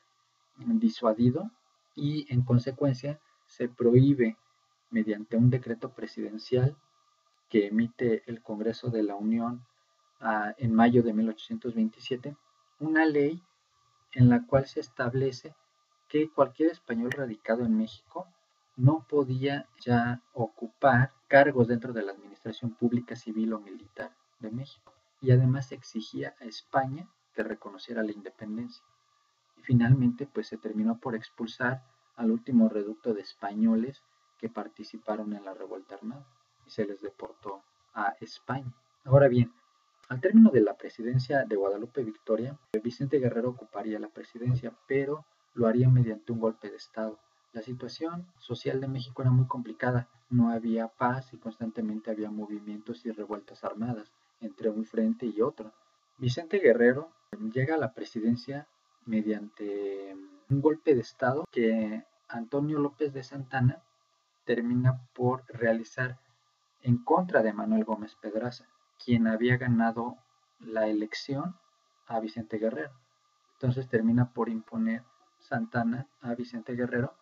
[0.56, 1.50] disuadido
[1.94, 4.36] y en consecuencia se prohíbe
[4.90, 6.76] mediante un decreto presidencial
[7.48, 9.64] que emite el Congreso de la Unión
[10.20, 12.36] ah, en mayo de 1827
[12.80, 13.42] una ley
[14.12, 15.54] en la cual se establece
[16.08, 18.26] que cualquier español radicado en México
[18.78, 24.94] no podía ya ocupar cargos dentro de la administración pública civil o militar de México
[25.20, 28.84] y además exigía a España que reconociera la independencia.
[29.56, 31.82] Y finalmente pues se terminó por expulsar
[32.14, 34.04] al último reducto de españoles
[34.38, 36.24] que participaron en la revuelta armada
[36.64, 37.62] y se les deportó
[37.94, 38.72] a España.
[39.04, 39.52] Ahora bien,
[40.08, 45.66] al término de la presidencia de Guadalupe Victoria, Vicente Guerrero ocuparía la presidencia, pero lo
[45.66, 47.18] haría mediante un golpe de Estado
[47.52, 53.04] la situación social de México era muy complicada, no había paz y constantemente había movimientos
[53.06, 55.72] y revueltas armadas entre un frente y otro.
[56.18, 57.10] Vicente Guerrero
[57.52, 58.66] llega a la presidencia
[59.06, 60.14] mediante
[60.50, 63.82] un golpe de Estado que Antonio López de Santana
[64.44, 66.18] termina por realizar
[66.82, 68.66] en contra de Manuel Gómez Pedraza,
[69.02, 70.16] quien había ganado
[70.60, 71.56] la elección
[72.06, 72.92] a Vicente Guerrero.
[73.54, 75.02] Entonces termina por imponer
[75.38, 77.14] Santana a Vicente Guerrero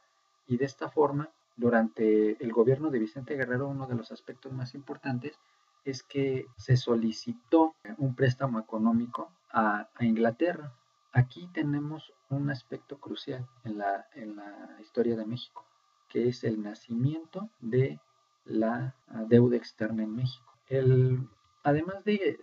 [0.46, 4.74] y de esta forma, durante el gobierno de Vicente Guerrero, uno de los aspectos más
[4.74, 5.38] importantes
[5.84, 10.72] es que se solicitó un préstamo económico a, Inglaterra.
[11.12, 15.64] Aquí tenemos un aspecto crucial en la, en la historia de México,
[16.08, 18.00] que es el nacimiento de
[18.44, 18.94] la
[19.28, 20.52] deuda externa en México.
[20.68, 21.28] El,
[21.62, 22.38] además de,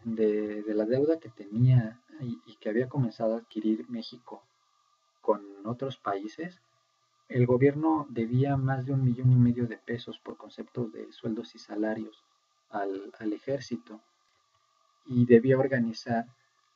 [0.65, 4.43] la deuda que tenía y que había comenzado a adquirir México
[5.21, 6.61] con otros países,
[7.29, 11.55] el gobierno debía más de un millón y medio de pesos por conceptos de sueldos
[11.55, 12.23] y salarios
[12.69, 14.01] al, ejército
[15.05, 16.25] y debía organizar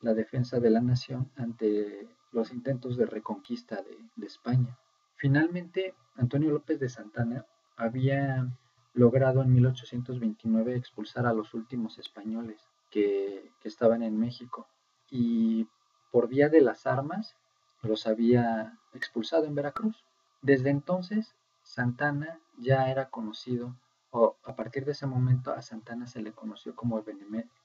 [0.00, 4.76] la defensa de la nación ante los intentos de reconquista de, España.
[5.16, 7.46] Finalmente, Antonio López de Santana
[7.76, 8.46] había
[8.94, 14.68] logrado en 1829 expulsar a los últimos españoles que, que, estaban en México
[15.10, 15.66] y
[16.10, 17.36] por vía de las armas
[17.82, 20.04] los había expulsado en Veracruz.
[20.42, 23.76] Desde entonces, Santana ya era conocido,
[24.10, 27.04] o a partir de ese momento a Santana se le conoció como,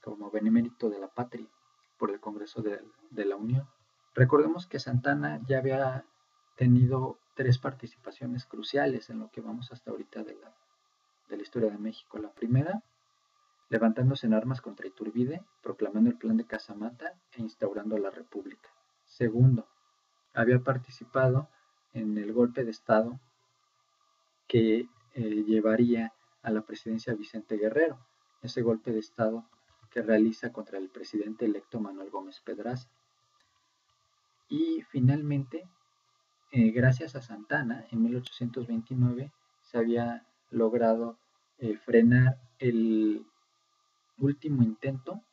[0.01, 1.47] como benemérito de la patria
[1.97, 3.67] por el Congreso de, de la Unión.
[4.13, 6.05] Recordemos que Santana ya había
[6.55, 10.53] tenido tres participaciones cruciales en lo que vamos hasta ahorita de la,
[11.29, 12.17] de la historia de México.
[12.17, 12.83] La primera,
[13.69, 18.69] levantándose en armas contra Iturbide, proclamando el plan de Casamata e instaurando la República.
[19.05, 19.67] Segundo,
[20.33, 21.47] había participado
[21.93, 23.19] en el golpe de Estado
[24.47, 27.99] que eh, llevaría a la presidencia Vicente Guerrero,
[28.41, 29.45] ese golpe de Estado
[29.89, 32.89] que realiza contra el presidente electo Manuel Gómez Pedraza.
[34.49, 35.67] Y finalmente,
[36.51, 39.31] eh, gracias a Santana, en 1829
[39.61, 41.17] se había logrado
[41.59, 43.25] eh, frenar el
[44.17, 45.23] último intento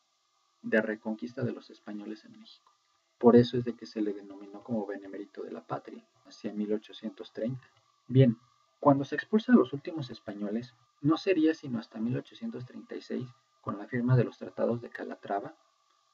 [0.63, 2.71] de reconquista de los españoles en México.
[3.19, 7.61] Por eso es de que se le denominó como benemérito de la patria, hacia 1830.
[8.09, 8.39] Bien,
[8.81, 13.29] cuando se expulsa a los últimos españoles, no sería sino hasta 1836,
[13.61, 15.55] con la firma de los tratados de Calatrava,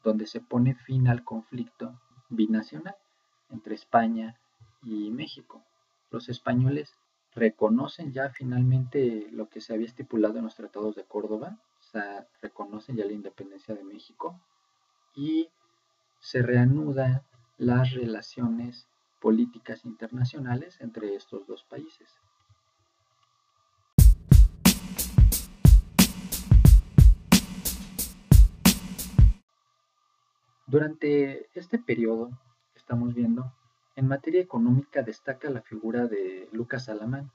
[0.02, 2.96] donde se pone fin al conflicto binacional
[3.50, 4.38] entre España
[4.82, 5.64] y México.
[6.10, 6.94] Los españoles
[7.34, 12.26] reconocen ya finalmente lo que se había estipulado en los tratados de Córdoba, o sea,
[12.40, 14.40] reconocen ya la independencia de México
[15.14, 15.48] y
[16.18, 17.22] se reanudan
[17.58, 18.88] las relaciones
[19.20, 22.08] políticas internacionales entre estos dos países.
[30.66, 32.30] Durante este periodo
[32.72, 33.52] que estamos viendo,
[33.94, 37.30] en materia económica destaca la figura de Lucas Alamán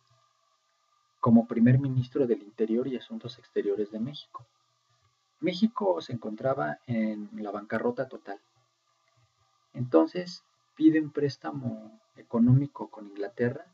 [1.22, 4.46] como primer ministro del Interior y Asuntos Exteriores de México.
[5.40, 8.40] México se encontraba en la bancarrota total.
[9.74, 10.44] Entonces
[10.76, 13.66] pide un préstamo económico con Inglaterra,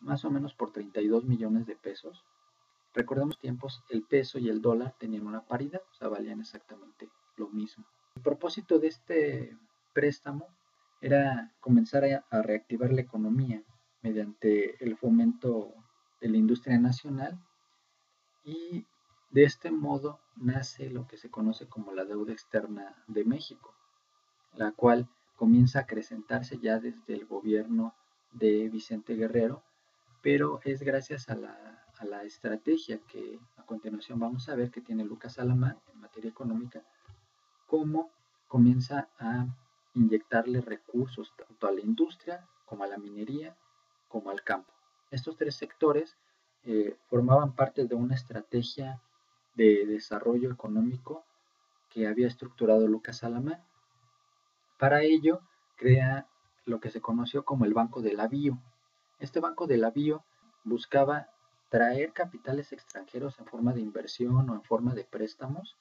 [0.00, 2.24] más o menos por 32 millones de pesos.
[2.94, 7.48] Recordemos tiempos, el peso y el dólar tenían una paridad, o sea, valían exactamente lo
[7.48, 7.84] mismo.
[8.16, 9.56] El propósito de este
[9.92, 10.48] préstamo
[11.00, 13.62] era comenzar a, reactivar la economía
[14.02, 15.72] mediante el fomento
[16.20, 17.38] de la industria nacional
[18.44, 18.84] y
[19.30, 23.74] de este modo nace lo que se conoce como la deuda externa de México,
[24.54, 25.08] la cual
[25.42, 27.96] comienza a acrecentarse ya desde el gobierno
[28.30, 29.64] de Vicente Guerrero,
[30.22, 34.80] pero es gracias a la, a la estrategia que a continuación vamos a ver que
[34.80, 36.84] tiene Lucas Alamán en materia económica
[37.66, 38.08] cómo
[38.46, 39.46] comienza a
[39.94, 43.56] inyectarle recursos tanto a la industria como a la minería
[44.06, 44.72] como al campo.
[45.10, 46.16] Estos tres sectores
[46.62, 49.02] eh, formaban parte de una estrategia
[49.56, 51.24] de desarrollo económico
[51.88, 53.60] que había estructurado Lucas Alamán.
[54.82, 55.42] Para ello,
[55.76, 56.26] crea
[56.64, 58.58] lo que se conoció como el Banco del Avío.
[59.20, 60.24] Este Banco del Avío
[60.64, 61.28] buscaba
[61.68, 65.76] traer capitales extranjeros en forma de inversión o en forma de préstamos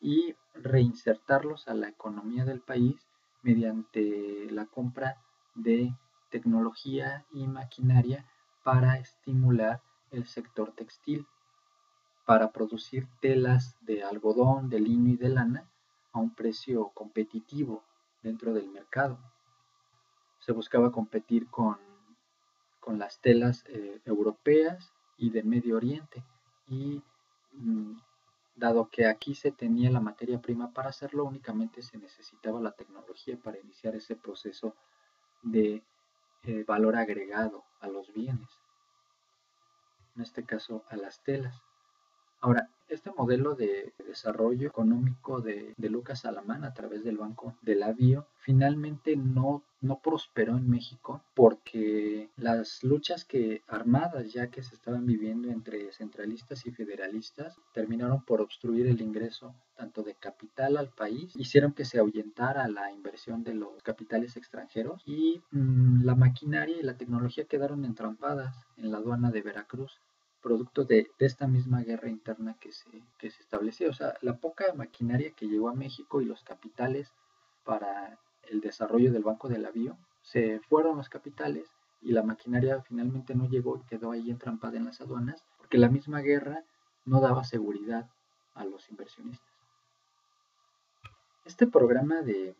[0.00, 2.96] y reinsertarlos a la economía del país
[3.44, 5.16] mediante la compra
[5.54, 5.94] de
[6.30, 8.26] tecnología y maquinaria
[8.64, 9.80] para estimular
[10.10, 11.24] el sector textil,
[12.26, 15.70] para producir telas de algodón, de lino y de lana
[16.10, 17.84] a un precio competitivo
[18.24, 19.16] dentro del mercado.
[20.40, 21.78] Se buscaba competir con,
[22.80, 26.24] con las telas eh, europeas y de Medio Oriente
[26.66, 27.00] y
[27.52, 27.92] mm,
[28.56, 33.36] Dado que aquí se tenía la materia prima para hacerlo, únicamente se necesitaba la tecnología
[33.36, 34.76] para iniciar ese proceso
[35.42, 35.82] de
[36.44, 38.48] eh, valor agregado a los bienes,
[40.14, 41.63] en este caso a las telas.
[42.44, 48.26] Ahora, este modelo de desarrollo económico de, Lucas Alamán a través del Banco del Avío
[48.36, 55.06] finalmente no, no prosperó en México porque las luchas que armadas ya que se estaban
[55.06, 61.32] viviendo entre centralistas y federalistas terminaron por obstruir el ingreso tanto de capital al país,
[61.36, 66.82] hicieron que se ahuyentara la inversión de los capitales extranjeros y mm, la maquinaria y
[66.82, 69.98] la tecnología quedaron entrampadas en la aduana de Veracruz
[70.44, 73.88] producto de, esta misma guerra interna que se, que se estableció.
[73.88, 77.14] O sea, la poca maquinaria que llegó a México y los capitales
[77.64, 78.18] para
[78.50, 81.66] el desarrollo del Banco del Avío, se fueron los capitales
[82.02, 85.88] y la maquinaria finalmente no llegó y quedó ahí entrampada en las aduanas porque la
[85.88, 86.62] misma guerra
[87.06, 88.10] no daba seguridad
[88.54, 89.54] a los inversionistas.
[91.46, 92.54] Este programa de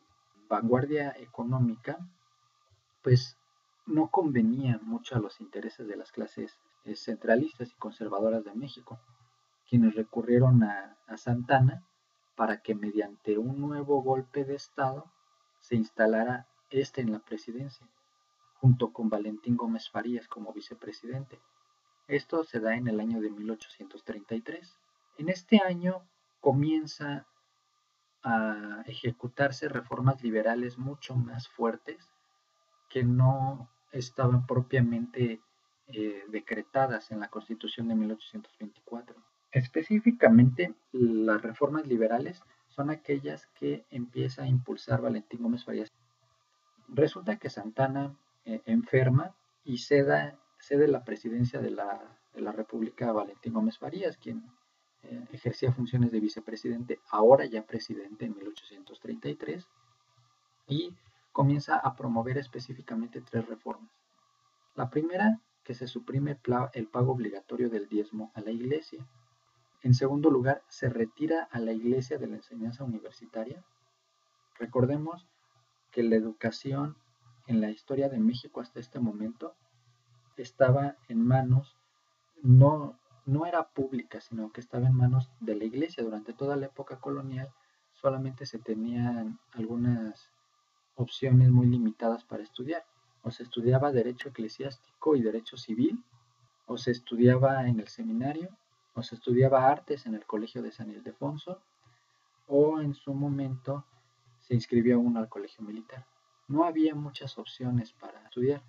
[0.48, 1.98] vanguardia económica
[3.02, 3.36] pues
[3.84, 6.58] no convenía mucho a los intereses de las clases
[6.94, 8.98] centralistas y conservadoras de México,
[9.68, 11.84] quienes recurrieron a, a Santana
[12.36, 15.10] para que mediante un nuevo golpe de Estado
[15.60, 17.86] se instalara este en la presidencia,
[18.60, 21.40] junto con Valentín Gómez Farías como vicepresidente.
[22.08, 24.78] Esto se da en el año de 1833.
[25.18, 26.02] En este año
[26.40, 27.26] comienza
[28.22, 32.10] a ejecutarse reformas liberales mucho más fuertes
[32.88, 35.40] que no estaban propiamente
[35.88, 39.16] eh, decretadas en la Constitución de 1824.
[39.52, 45.92] Específicamente, las reformas liberales son aquellas que empieza a impulsar Valentín Gómez Farías.
[46.88, 50.36] Resulta que Santana eh, enferma y cede
[50.88, 54.44] la presidencia de la, de la República a Valentín Gómez Farías, quien
[55.04, 59.68] eh, ejercía funciones de vicepresidente, ahora ya presidente en 1833,
[60.66, 60.94] y
[61.32, 63.90] comienza a promover específicamente tres reformas.
[64.74, 66.38] La primera, que se suprime
[66.74, 69.06] el pago obligatorio del diezmo a la iglesia.
[69.82, 73.64] En segundo lugar, se retira a la iglesia de la enseñanza universitaria.
[74.58, 75.26] Recordemos
[75.90, 76.96] que la educación
[77.46, 79.54] en la historia de México hasta este momento
[80.36, 81.76] estaba en manos
[82.42, 86.04] no no era pública, sino que estaba en manos de la iglesia.
[86.04, 87.48] Durante toda la época colonial
[87.92, 90.30] solamente se tenían algunas
[90.94, 92.84] opciones muy limitadas para estudiar.
[93.24, 96.04] O se estudiaba derecho eclesiástico y derecho civil,
[96.66, 98.56] o se estudiaba en el seminario,
[98.94, 101.60] o se estudiaba artes en el colegio de San Ildefonso,
[102.46, 103.84] o en su momento
[104.40, 106.06] se inscribió uno al colegio militar.
[106.48, 108.62] No había muchas opciones para estudiar.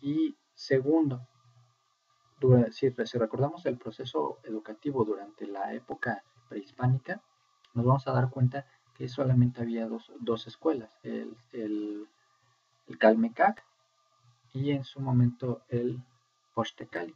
[0.00, 1.26] Y segundo,
[2.70, 2.88] si,
[3.18, 7.22] recordamos el proceso educativo durante la época prehispánica,
[7.74, 12.08] nos vamos a dar cuenta que solamente había dos, escuelas, el, el,
[12.94, 13.64] Calmecac
[14.52, 16.02] y en su momento el
[16.54, 17.14] Pochtecali.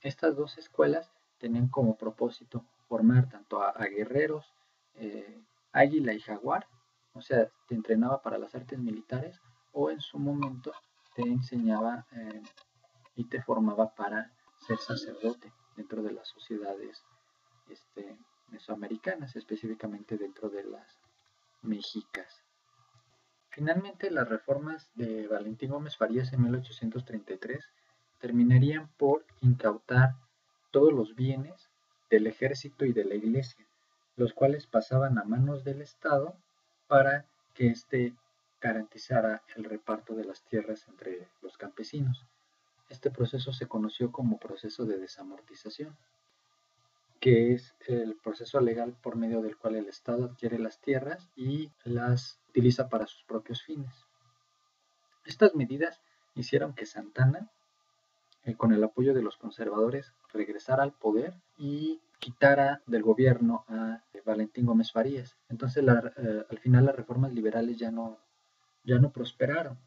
[0.00, 4.52] Estas dos escuelas tenían como propósito formar tanto a, guerreros,
[4.94, 5.40] eh,
[5.72, 6.66] águila y jaguar,
[7.14, 9.40] o sea, te entrenaba para las artes militares
[9.72, 10.72] o en su momento
[11.14, 12.42] te enseñaba eh,
[13.16, 17.02] y te formaba para ser sacerdote dentro de las sociedades
[17.68, 18.18] este,
[18.48, 20.98] mesoamericanas, específicamente dentro de las
[21.62, 22.44] mexicas.
[23.52, 27.62] Finalmente, las reformas de Valentín Gómez Farías en 1833
[28.18, 30.14] terminarían por incautar
[30.70, 31.68] todos los bienes
[32.08, 33.66] del ejército y de la iglesia,
[34.16, 36.34] los cuales pasaban a manos del Estado
[36.88, 38.14] para que éste
[38.58, 42.24] garantizara el reparto de las tierras entre los campesinos.
[42.88, 45.94] Este proceso se conoció como proceso de desamortización,
[47.20, 51.70] que es el proceso legal por medio del cual el Estado adquiere las tierras y
[51.84, 54.04] las utiliza para sus propios fines.
[55.24, 56.02] Estas medidas
[56.34, 57.50] hicieron que Santana,
[58.44, 64.02] eh, con el apoyo de los conservadores, regresara al poder y quitara del gobierno a
[64.26, 65.36] Valentín Gómez Farías.
[65.48, 68.18] Entonces, eh, al final las reformas liberales ya no,
[68.84, 69.78] ya no prosperaron.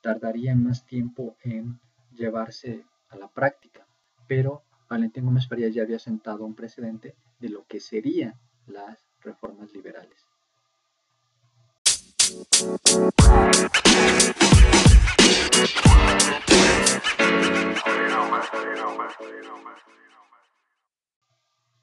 [0.00, 1.80] Tardarían más tiempo en
[2.12, 3.84] llevarse a la práctica,
[4.28, 8.34] pero Valentín Gómez Farías ya había sentado un precedente de lo que serían
[8.66, 10.26] las reformas liberales.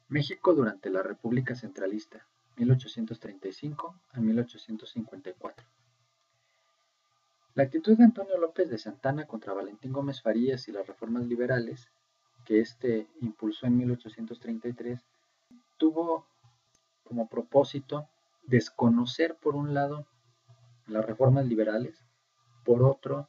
[0.08, 2.24] México durante la República Centralista,
[2.56, 5.66] 1835 a 1854.
[7.54, 11.90] La actitud de Antonio López de Santana contra Valentín Gómez Farías y las reformas liberales,
[12.44, 15.00] que éste impulsó en 1833,
[15.78, 16.28] tuvo
[17.02, 18.08] como propósito
[18.44, 20.06] desconocer por un lado
[20.86, 22.04] las reformas liberales,
[22.64, 23.28] por otro,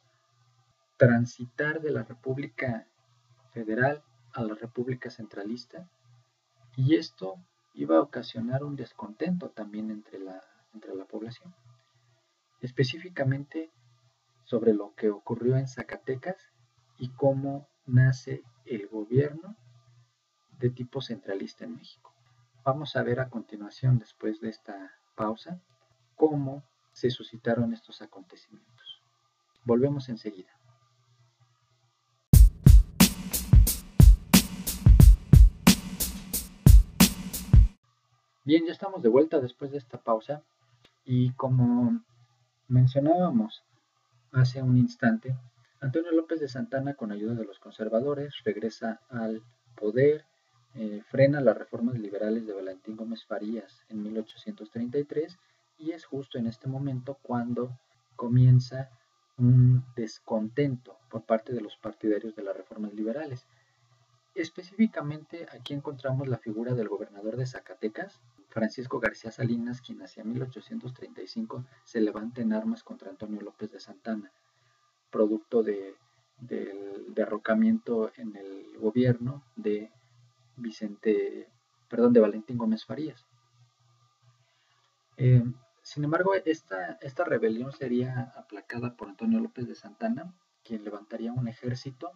[0.96, 2.86] transitar de la República
[3.52, 4.02] Federal
[4.32, 5.88] a la República Centralista,
[6.76, 7.36] y esto
[7.74, 10.42] iba a ocasionar un descontento también entre la,
[10.74, 11.54] entre la población.
[12.60, 13.70] Específicamente,
[14.44, 16.36] sobre lo que ocurrió en Zacatecas
[16.98, 19.56] y cómo nace el gobierno
[20.58, 22.12] de tipo centralista en México.
[22.64, 25.60] Vamos a ver a continuación, después de esta pausa,
[26.14, 26.64] cómo
[26.96, 29.02] se suscitaron estos acontecimientos.
[29.64, 30.48] Volvemos enseguida.
[38.44, 40.42] Bien, ya estamos de vuelta después de esta pausa
[41.04, 42.00] y como
[42.66, 43.62] mencionábamos
[44.32, 45.36] hace un instante,
[45.80, 49.42] Antonio López de Santana, con ayuda de los conservadores, regresa al
[49.74, 50.24] poder,
[50.74, 55.38] eh, frena las reformas liberales de Valentín Gómez Farías en 1833
[55.78, 57.78] y es justo en este momento cuando
[58.16, 58.90] comienza
[59.38, 63.46] un descontento por parte de los partidarios de las reformas liberales.
[64.34, 71.64] Específicamente aquí encontramos la figura del gobernador de Zacatecas, Francisco García Salinas, quien hacia 1835
[71.84, 74.30] se levanta en armas contra Antonio López de Santana,
[75.10, 75.94] producto del
[77.08, 79.90] derrocamiento en el gobierno de
[80.56, 81.48] Vicente,
[81.88, 83.26] perdón, de Valentín Gómez Farías.
[85.18, 85.42] Eh,
[85.86, 90.34] sin embargo, esta, rebelión sería aplacada por Antonio López de Santana,
[90.64, 92.10] quien levantaría un ejército,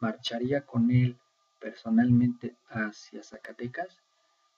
[0.00, 1.16] marcharía con él
[1.60, 4.02] personalmente hacia Zacatecas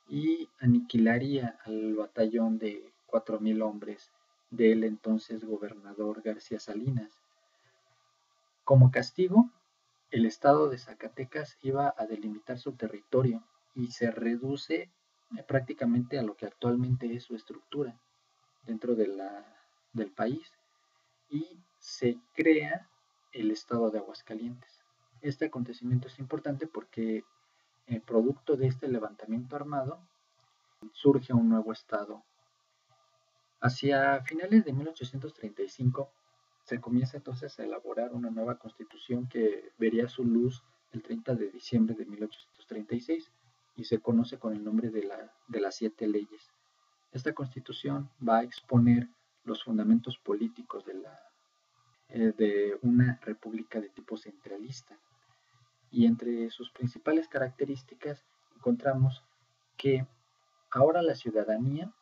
[0.09, 4.11] y aniquilaría al batallón de 4.000 hombres
[4.49, 7.21] del entonces gobernador García Salinas.
[8.65, 9.51] Como castigo,
[10.11, 13.45] el estado de Zacatecas iba a delimitar su territorio
[13.75, 14.91] y se reduce
[15.37, 18.01] eh, prácticamente a lo que actualmente es su estructura
[18.67, 19.45] dentro de la,
[19.93, 20.53] del país
[21.29, 22.89] y se crea
[23.33, 24.83] el estado de Aguascalientes.
[25.21, 27.25] Este acontecimiento es importante porque
[27.87, 30.01] eh, producto de este levantamiento armado
[30.93, 32.23] surge un nuevo estado.
[33.61, 36.11] Hacia finales de 1835
[36.65, 40.63] se comienza entonces a elaborar una nueva constitución que vería su luz
[40.93, 43.31] el 30 de diciembre de 1836
[43.77, 46.54] y se conoce con el nombre de, la, de las siete leyes.
[47.15, 49.09] Esta constitución va a exponer
[49.45, 50.85] los fundamentos políticos
[52.09, 54.99] eh, de una república de tipo centralista.
[55.93, 58.25] Y entre sus principales características
[58.57, 59.23] encontramos
[59.77, 60.09] que
[60.73, 61.93] ahora la ciudadanía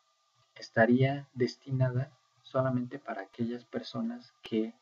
[0.54, 2.10] estaría destinada
[2.42, 4.72] solamente para aquellas personas que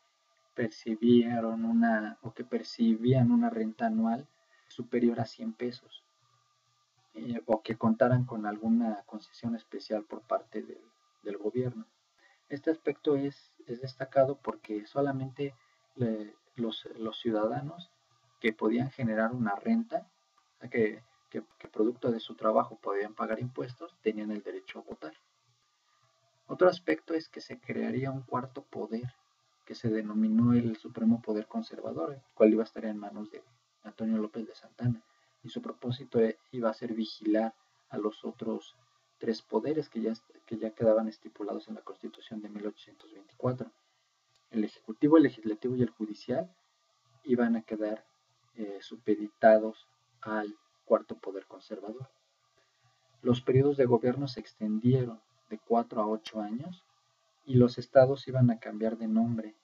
[0.55, 4.25] percibieron una o que percibían una renta anual
[4.69, 6.05] superior a 100 pesos
[7.13, 11.85] eh, o que contaran con alguna concesión especial por parte del, gobierno.
[12.49, 15.55] Este aspecto es, destacado porque solamente
[16.55, 16.87] los,
[17.21, 17.91] ciudadanos
[18.39, 20.07] que podían generar una renta,
[20.69, 21.41] que, que,
[21.71, 25.13] producto de su trabajo podían pagar impuestos, tenían el derecho a votar.
[26.47, 29.13] Otro aspecto es que se crearía un cuarto poder
[29.65, 33.43] que se denominó el Supremo Poder Conservador, el cual iba a estar en manos de
[33.83, 35.01] Antonio López de Santana
[35.43, 37.53] y su propósito e, iba a ser vigilar
[37.89, 38.75] a los otros
[39.17, 40.13] tres poderes que ya,
[40.45, 43.71] que ya quedaban estipulados en la Constitución de 1824.
[44.51, 46.51] El Ejecutivo, el Legislativo y el Judicial
[47.23, 48.03] iban a quedar
[48.55, 49.87] eh, supeditados
[50.21, 52.09] al cuarto poder conservador.
[53.21, 56.83] Los periodos de gobierno se extendieron de cuatro a ocho años
[57.45, 59.55] y los estados iban a cambiar de nombre,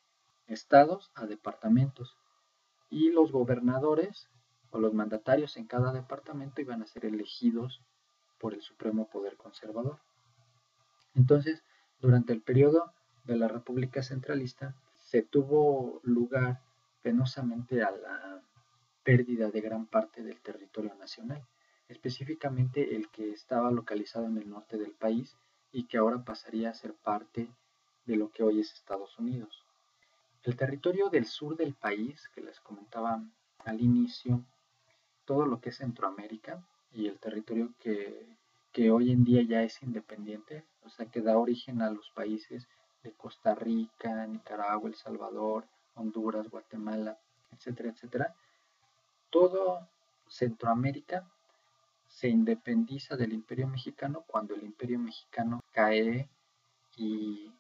[0.48, 2.16] estados a departamentos,
[2.90, 4.30] y los gobernadores
[4.72, 7.82] o los mandatarios en cada departamento iban a ser elegidos
[8.40, 10.00] por el Supremo Poder Conservador.
[11.16, 11.64] Entonces,
[12.00, 12.94] durante el periodo
[13.24, 16.62] de la República Centralista, se tuvo lugar
[17.02, 18.42] penosamente a la
[19.04, 21.42] pérdida de gran parte del territorio nacional,
[21.88, 25.38] específicamente el que estaba localizado en el norte del país
[25.72, 27.50] y que ahora pasaría a ser parte
[28.06, 29.64] de lo que hoy es Estados Unidos.
[30.44, 33.22] El territorio del sur del país, que les comentaba
[33.66, 34.44] al inicio,
[35.28, 36.64] todo lo que es Centroamérica
[36.94, 38.26] y el territorio que,
[38.90, 42.68] hoy en día ya es independiente, o sea, que da origen a los países
[43.04, 45.66] de Costa Rica, Nicaragua, El Salvador,
[45.96, 47.18] Honduras, Guatemala,
[47.52, 48.36] etcétera, etcétera.
[49.30, 49.88] Todo
[50.28, 51.28] Centroamérica
[52.08, 56.30] se independiza del Imperio Mexicano cuando el Imperio Mexicano cae
[56.96, 57.52] y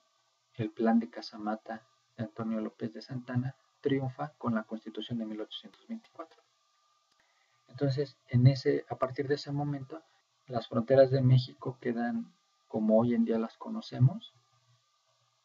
[0.56, 1.84] el plan de Casamata
[2.16, 6.47] de Antonio López de Santana triunfa con la Constitución de 1824.
[7.80, 10.02] Entonces, en ese, a partir de ese momento,
[10.48, 12.34] las fronteras de México quedan
[12.68, 14.34] como hoy en día las conocemos,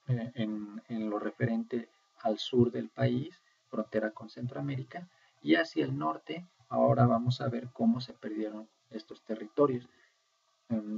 [0.09, 1.91] eh, en, lo referente
[2.23, 5.11] al sur del país, frontera con Centroamérica,
[5.43, 9.87] y hacia el norte, ahora vamos a ver cómo se perdieron estos territorios,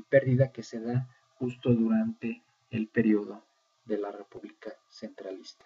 [0.09, 3.43] pérdida que se da justo durante el periodo
[3.87, 5.65] de la República Centralista.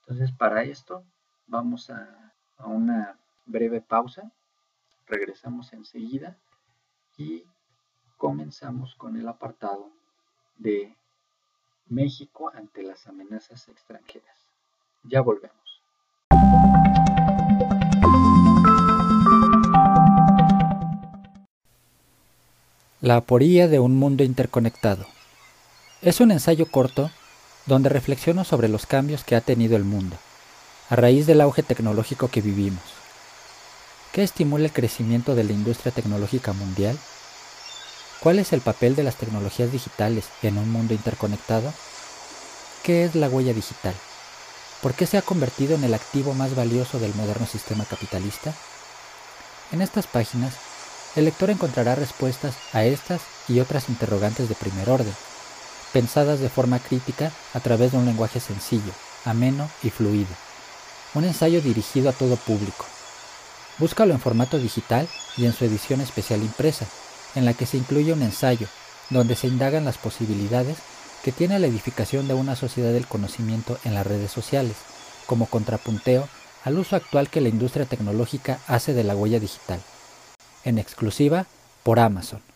[0.00, 1.04] Entonces, para esto
[1.46, 4.32] vamos a, a una breve pausa
[5.10, 6.38] Regresamos enseguida
[7.18, 7.42] y
[8.16, 9.90] comenzamos con el apartado
[10.56, 10.94] de
[11.88, 14.36] México ante las amenazas extranjeras.
[15.02, 15.82] Ya volvemos.
[23.00, 25.06] La aporía de un mundo interconectado.
[26.02, 27.10] Es un ensayo corto
[27.66, 30.16] donde reflexiono sobre los cambios que ha tenido el mundo,
[30.88, 32.99] a raíz del auge tecnológico que vivimos
[34.12, 36.98] ¿Qué estimula el crecimiento de la industria tecnológica mundial?
[38.18, 41.72] ¿Cuál es el papel de las tecnologías digitales en un mundo interconectado?
[42.82, 43.94] ¿Qué es la huella digital?
[44.82, 48.52] ¿Por qué se ha convertido en el activo más valioso del moderno sistema capitalista?
[49.70, 50.54] En estas páginas,
[51.14, 55.14] el lector encontrará respuestas a estas y otras interrogantes de primer orden,
[55.92, 58.92] pensadas de forma crítica a través de un lenguaje sencillo,
[59.24, 60.34] ameno y fluido.
[61.14, 62.86] Un ensayo dirigido a todo público.
[63.80, 65.08] Búscalo en formato digital
[65.38, 66.86] y en su edición especial impresa,
[67.34, 68.66] en la que se incluye un ensayo,
[69.08, 70.76] donde se indagan las posibilidades
[71.24, 74.76] que tiene la edificación de una sociedad del conocimiento en las redes sociales,
[75.24, 76.28] como contrapunteo
[76.62, 79.80] al uso actual que la industria tecnológica hace de la huella digital,
[80.62, 81.46] en exclusiva
[81.82, 82.49] por Amazon.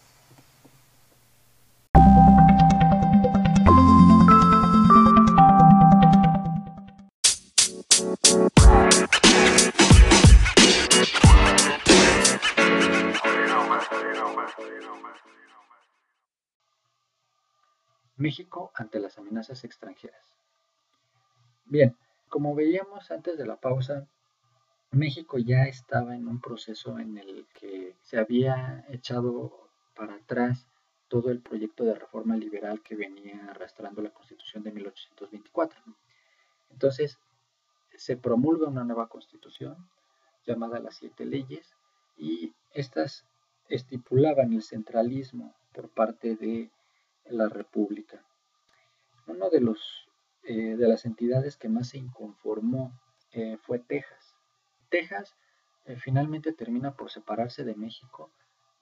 [18.25, 20.25] México ante las amenazas extranjeras.
[21.67, 21.95] Bien,
[22.31, 24.07] como veíamos antes de la pausa,
[24.93, 30.67] México ya estaba en un proceso en el que se había echado para atrás
[31.09, 35.83] todo el proyecto de reforma liberal que venía arrastrando la Constitución de 1824.
[36.71, 37.19] Entonces,
[37.95, 39.77] se promulga una nueva constitución
[40.47, 41.75] llamada las siete leyes
[42.17, 43.27] y estas
[43.69, 46.71] estipulaban el centralismo por parte de
[47.31, 48.23] la República.
[49.27, 50.09] Una de, los,
[50.43, 52.93] eh, de las entidades que más se inconformó
[53.33, 54.35] eh, fue Texas.
[54.91, 55.35] Texas
[55.87, 58.31] eh, finalmente termina por separarse de México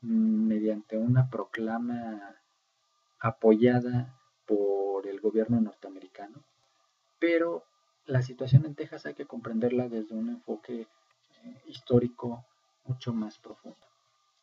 [0.02, 2.36] mm, mediante una proclama
[3.20, 6.42] apoyada por el gobierno norteamericano,
[7.20, 7.64] pero
[8.06, 10.88] la situación en Texas hay que comprenderla desde un enfoque
[11.66, 12.44] histórico
[12.84, 13.86] mucho más profundo.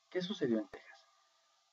[0.09, 0.88] ¿Qué sucedió en Texas?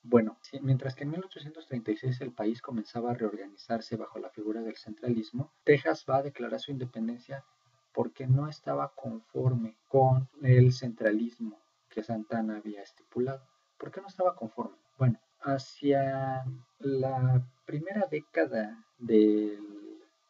[0.09, 5.51] Bueno, mientras que en 1836 el país comenzaba a reorganizarse bajo la figura del centralismo,
[5.65, 7.45] Texas va a declarar su independencia
[7.93, 13.43] porque no estaba conforme con el centralismo que Santana había estipulado.
[13.79, 14.77] ¿Por qué no estaba conforme?
[14.97, 16.45] Bueno, hacia
[16.79, 19.59] la primera década del,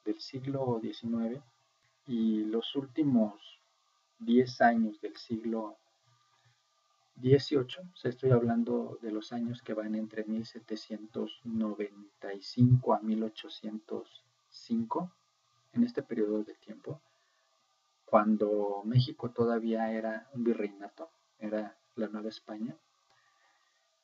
[0.07, 1.43] del siglo XIX
[2.07, 3.35] y los últimos
[4.21, 5.77] 10 años del siglo
[7.17, 15.11] 18, estoy hablando de los años que van entre 1795 a 1805,
[15.73, 17.01] en este periodo de tiempo,
[18.05, 21.09] cuando México todavía era un virreinato,
[21.39, 22.77] era la Nueva España,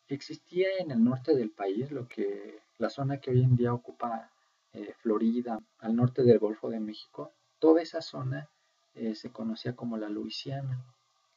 [0.09, 4.31] existía en el norte del país, lo que la zona que hoy en día ocupa
[4.73, 8.49] eh, Florida, al norte del Golfo de México, toda esa zona
[8.95, 10.83] eh, se conocía como la Luisiana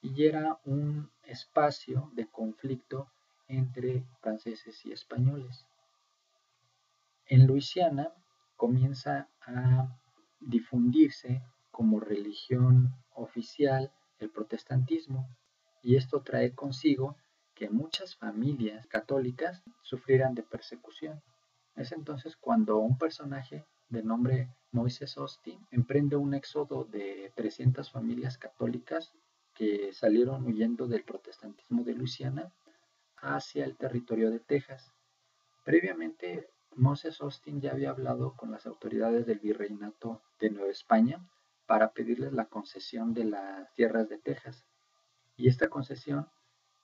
[0.06, 3.10] y era un espacio de conflicto
[3.48, 5.66] entre franceses y españoles.
[7.26, 8.14] En Luisiana
[8.56, 9.98] comienza a
[10.40, 11.42] difundirse
[11.72, 15.28] como religión oficial el protestantismo
[15.82, 17.16] y esto trae consigo
[17.56, 21.24] que muchas familias católicas sufrieran de persecución.
[21.76, 28.38] Es entonces cuando un personaje de nombre Moisés Austin emprende un éxodo de 300 familias
[28.38, 29.14] católicas
[29.56, 32.52] que salieron huyendo del protestantismo de Luisiana
[33.18, 34.92] hacia el territorio de Texas.
[35.64, 41.26] Previamente, Moses Austin ya había hablado con las autoridades del virreinato de Nueva España
[41.66, 44.66] para pedirles la concesión de las tierras de Texas.
[45.38, 46.28] Y esta concesión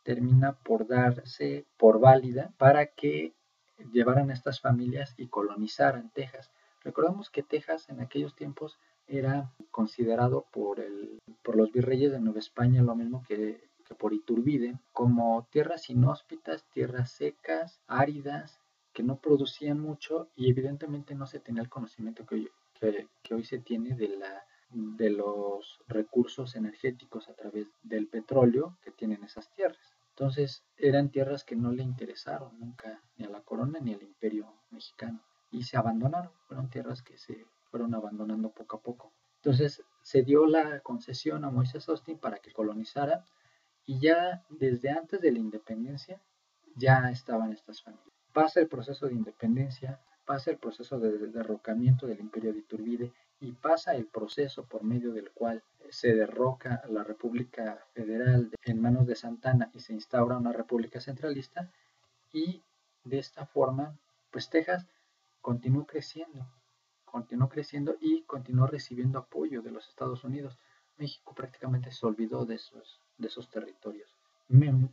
[0.03, 3.33] termina por darse por válida para que
[3.91, 6.51] llevaran a estas familias y colonizaran Texas.
[6.83, 8.79] Recordamos que Texas en aquellos tiempos
[9.11, 14.79] era considerado por, el, por los virreyes de Nueva España lo mismo que, por Iturbide,
[14.93, 18.61] como tierras inhóspitas, tierras secas, áridas,
[18.93, 22.49] que no producían mucho y evidentemente no se tenía el conocimiento que hoy,
[22.79, 28.91] que, hoy se tiene de, la, de los recursos energéticos a través del petróleo que
[28.91, 29.93] tienen esas tierras.
[30.09, 34.53] Entonces eran tierras que no le interesaron nunca ni a la corona ni al imperio
[34.69, 39.13] mexicano y se abandonaron, fueron tierras que se fueron abandonando poco a poco.
[39.37, 43.25] Entonces se dio la concesión a Moisés Austin para que colonizara
[43.85, 46.21] y ya desde antes de la independencia
[46.75, 48.07] ya estaban estas familias.
[48.33, 53.53] Pasa el proceso de independencia, pasa el proceso de derrocamiento del imperio de Iturbide y
[53.53, 59.15] pasa el proceso por medio del cual se derroca la República Federal en manos de
[59.15, 61.71] Santana y se instaura una república centralista
[62.31, 62.63] y
[63.03, 63.97] de esta forma
[64.29, 64.87] pues Texas
[65.41, 66.47] continuó creciendo
[67.11, 70.57] continuó creciendo y continuó recibiendo apoyo de los Estados Unidos.
[70.97, 74.09] México prácticamente se olvidó de esos, de esos territorios.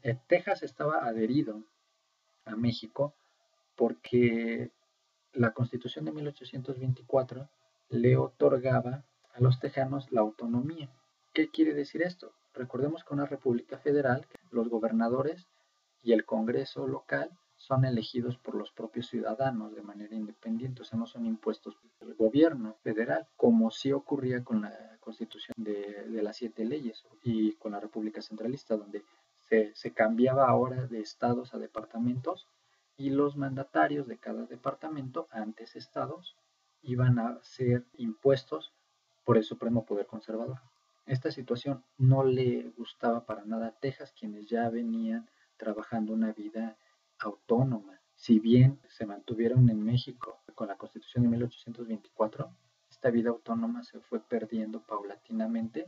[0.03, 1.63] Eh, Texas estaba adherido
[2.45, 3.15] a México
[3.77, 4.71] porque
[5.33, 7.49] la constitución de 1824
[7.91, 9.05] le otorgaba
[9.35, 10.91] a los tejanos la autonomía.
[11.33, 12.33] ¿Qué quiere decir esto?
[12.55, 15.47] Recordemos que una república federal, los gobernadores
[16.03, 20.99] y el Congreso local son elegidos por los propios ciudadanos de manera independiente, o sea,
[20.99, 26.37] no son impuestos por el gobierno federal, como sí ocurría con la constitución de, las
[26.37, 29.03] siete leyes y con la República Centralista, donde
[29.41, 32.47] se, se cambiaba ahora de estados a departamentos
[32.97, 36.37] y los mandatarios de cada departamento, antes estados,
[36.83, 38.73] iban a ser impuestos
[39.25, 40.59] por el Supremo Poder Conservador.
[41.07, 46.77] Esta situación no le gustaba para nada a Texas, quienes ya venían trabajando una vida
[47.19, 48.01] autónoma.
[48.15, 52.51] Si bien se mantuvieron en México con la Constitución de 1824,
[52.91, 55.87] esta vida autónoma se fue perdiendo paulatinamente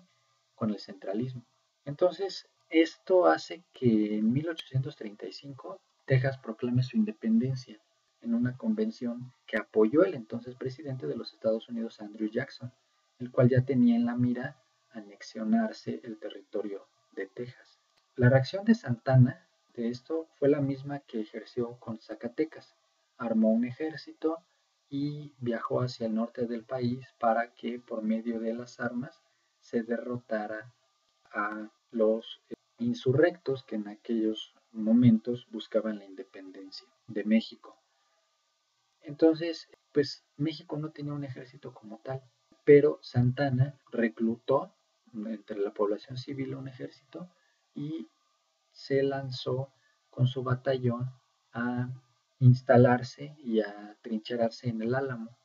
[0.55, 1.45] con el centralismo.
[1.85, 7.81] Entonces, esto hace que en 1835 Texas proclame su independencia
[8.21, 12.73] en una convención que apoyó el entonces presidente de los Estados Unidos, Andrew Jackson,
[13.19, 14.57] el cual ya tenía en la mira
[14.93, 17.81] anexionarse el territorio de Texas.
[18.17, 22.75] La reacción de Santana de esto fue la misma que ejerció con Zacatecas.
[23.17, 24.39] Armó un ejército
[24.89, 29.23] y viajó hacia el norte del país para que por medio de las armas
[29.61, 30.73] se derrotara
[31.33, 32.41] a los
[32.79, 37.77] insurrectos que en aquellos momentos buscaban la independencia de México.
[39.03, 42.23] Entonces, pues México no tenía un ejército como tal,
[42.65, 44.73] pero Santana reclutó
[45.13, 47.29] entre la población civil un ejército
[47.75, 48.09] y
[48.81, 49.71] se lanzó
[50.09, 51.13] con su batallón
[51.53, 51.91] a
[52.39, 55.37] instalarse y a trincherarse en el Álamo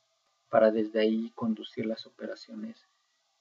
[0.49, 2.87] para desde ahí conducir las operaciones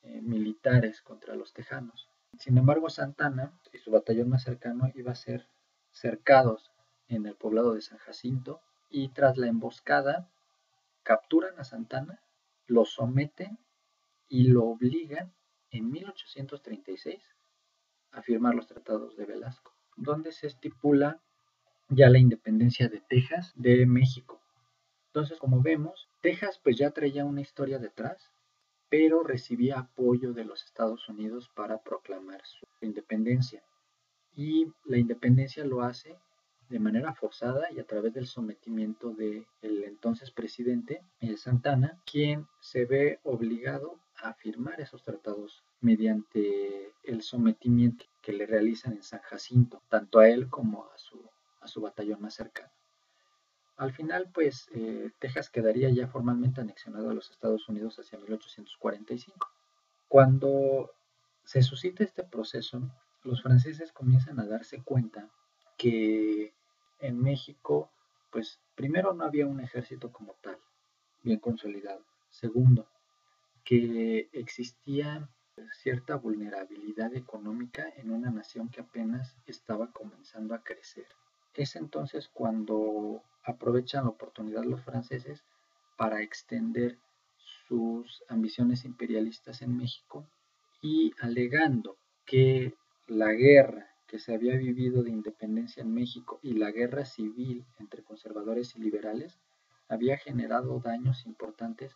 [0.02, 2.08] eh, militares contra los tejanos.
[2.36, 5.46] Sin embargo, Santana y su batallón más cercano iba a ser
[5.92, 6.72] cercados
[7.06, 10.28] en el poblado de San Jacinto y tras la emboscada
[11.04, 12.20] capturan a Santana,
[12.66, 13.58] lo someten
[14.28, 15.32] y lo obligan
[15.70, 17.22] en 1836
[18.10, 21.20] a firmar los tratados de Velasco donde se estipula
[21.88, 24.40] ya la independencia de Texas de México.
[25.08, 28.30] Entonces, como vemos, Texas pues ya traía una historia detrás,
[28.88, 33.62] pero recibía apoyo de los Estados Unidos para proclamar su independencia.
[34.34, 36.18] Y la independencia lo hace
[36.68, 41.02] de manera forzada y a través del sometimiento del entonces presidente
[41.36, 48.94] Santana, quien se ve obligado a firmar esos tratados mediante el sometimiento que le realizan
[48.94, 51.20] en San Jacinto, tanto a él como a su,
[51.60, 52.70] a su batallón más cercano.
[53.76, 59.50] Al final, pues, eh, Texas quedaría ya formalmente anexionado a los Estados Unidos hacia 1845.
[60.08, 60.90] Cuando
[61.44, 62.80] se suscita este proceso,
[63.24, 65.28] los franceses comienzan a darse cuenta
[65.76, 66.54] que
[67.00, 67.90] en México,
[68.30, 70.56] pues, primero no había un ejército como tal,
[71.22, 72.02] bien consolidado.
[72.30, 72.86] Segundo,
[73.64, 75.28] que existía
[75.82, 81.06] cierta vulnerabilidad económica en una nación que apenas estaba comenzando a crecer.
[81.54, 85.44] Es entonces cuando aprovechan la oportunidad los franceses
[85.96, 86.98] para extender
[87.68, 90.26] sus ambiciones imperialistas en México
[90.82, 91.96] y alegando
[92.26, 92.74] que
[93.06, 98.02] la guerra que se había vivido de independencia en México y la guerra civil entre
[98.02, 99.38] conservadores y liberales
[99.88, 101.94] había generado daños importantes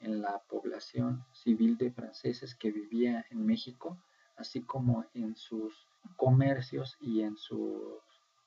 [0.00, 3.98] en la población civil de franceses que vivía en México,
[4.36, 5.86] así como en sus
[6.16, 8.02] comercios y en sus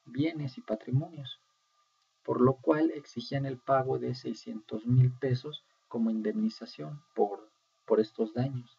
[0.05, 1.39] bienes y patrimonios,
[2.23, 7.49] por lo cual exigían el pago de 600 mil pesos como indemnización por,
[7.85, 8.77] por estos daños.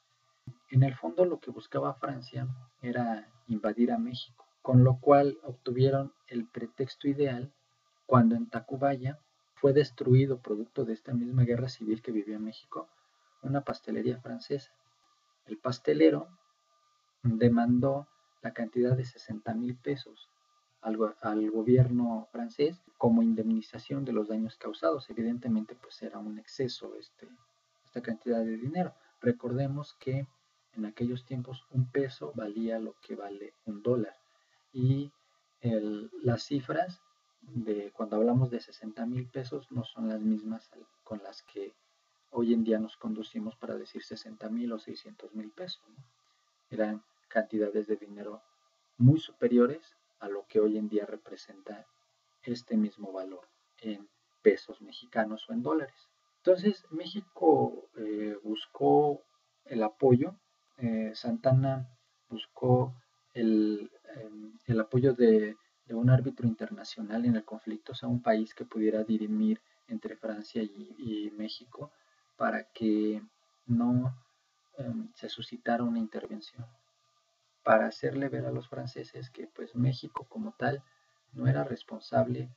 [0.71, 2.49] En el fondo lo que buscaba Francia
[2.81, 7.53] era invadir a México, con lo cual obtuvieron el pretexto ideal
[8.07, 9.19] cuando en Tacubaya
[9.63, 12.89] fue destruido producto de esta misma guerra civil que vivió en México
[13.43, 14.73] una pastelería francesa.
[15.47, 16.27] El pastelero
[17.23, 18.09] demandó
[18.43, 20.29] la cantidad de 60 mil pesos
[20.81, 20.97] al,
[21.53, 25.09] gobierno francés como indemnización de los daños causados.
[25.11, 27.29] Evidentemente, pues era un exceso este,
[27.85, 28.93] esta cantidad de dinero.
[29.21, 30.27] Recordemos que
[30.73, 34.17] en aquellos tiempos un peso valía lo que vale un dólar
[34.73, 35.13] y
[35.61, 37.01] las cifras
[37.95, 40.71] cuando hablamos de 60 mil pesos no son las mismas
[41.05, 41.75] con las que
[42.31, 45.83] hoy en día nos conducimos para decir 60 mil o 600 mil pesos.
[46.71, 48.43] Eran cantidades de dinero
[48.97, 51.87] muy superiores a lo que hoy en día representa
[52.43, 54.09] este mismo valor en
[54.43, 56.09] pesos mexicanos o en dólares.
[56.39, 59.23] Entonces México eh, buscó
[59.65, 60.35] el apoyo,
[60.79, 61.89] eh, Santana
[62.29, 62.95] buscó
[63.35, 65.57] el, em, el apoyo de
[65.87, 70.17] de un árbitro internacional en el conflicto, o sea, un país que pudiera dirimir entre
[70.17, 71.91] Francia y, México
[72.37, 73.23] para que
[73.67, 74.15] no
[74.79, 76.67] em, se suscitara una intervención
[77.63, 80.83] para hacerle ver a los franceses que pues México como tal
[81.33, 82.51] no era responsable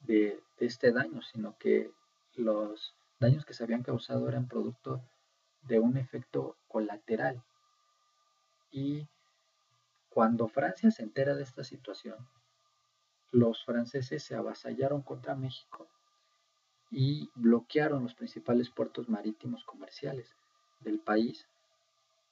[0.00, 1.90] de, este daño, sino que
[2.34, 5.02] los daños que se habían causado eran producto
[5.62, 7.42] de un efecto colateral.
[8.70, 9.06] Y
[10.08, 12.16] cuando Francia se entera de esta situación,
[13.32, 15.88] los franceses se avasallaron contra México
[16.90, 20.34] y bloquearon los principales puertos marítimos comerciales
[20.80, 21.48] del país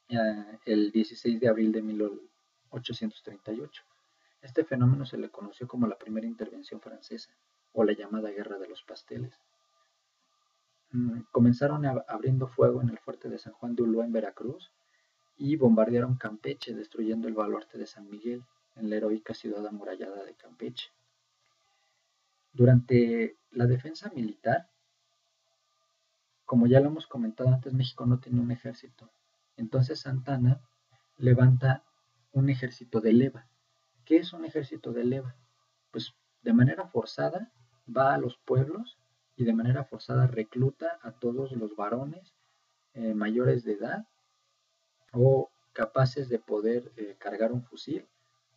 [0.08, 3.82] eh, el 16 de abril de 1838.
[4.42, 7.30] Este fenómeno se le conoció como la primera intervención francesa
[7.72, 9.34] o la llamada Guerra de los Pasteles.
[10.92, 14.70] Mm, comenzaron abriendo fuego en el fuerte de San Juan de Ulúa en Veracruz
[15.36, 18.44] y bombardearon Campeche, destruyendo el baluarte de San Miguel
[18.76, 20.90] en la heroica ciudad amurallada de Campeche.
[22.52, 24.70] Durante la defensa militar,
[26.44, 29.10] como ya lo hemos comentado antes, México no tenía un ejército.
[29.56, 30.60] Entonces Santana
[31.16, 31.84] levanta
[32.32, 33.48] un ejército de leva.
[34.04, 35.36] ¿Qué es un ejército de leva?
[35.90, 37.52] Pues de manera forzada
[37.88, 38.98] va a los pueblos
[39.36, 42.34] y de manera forzada recluta a todos los varones
[42.92, 44.06] eh, mayores de edad
[45.12, 48.06] o capaces de poder eh, cargar un fusil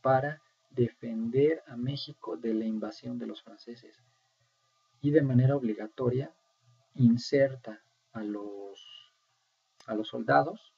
[0.01, 3.97] para defender a México de la invasión de los franceses
[5.01, 6.33] y de manera obligatoria
[6.95, 7.81] inserta
[8.13, 9.13] a los,
[9.85, 10.73] a los soldados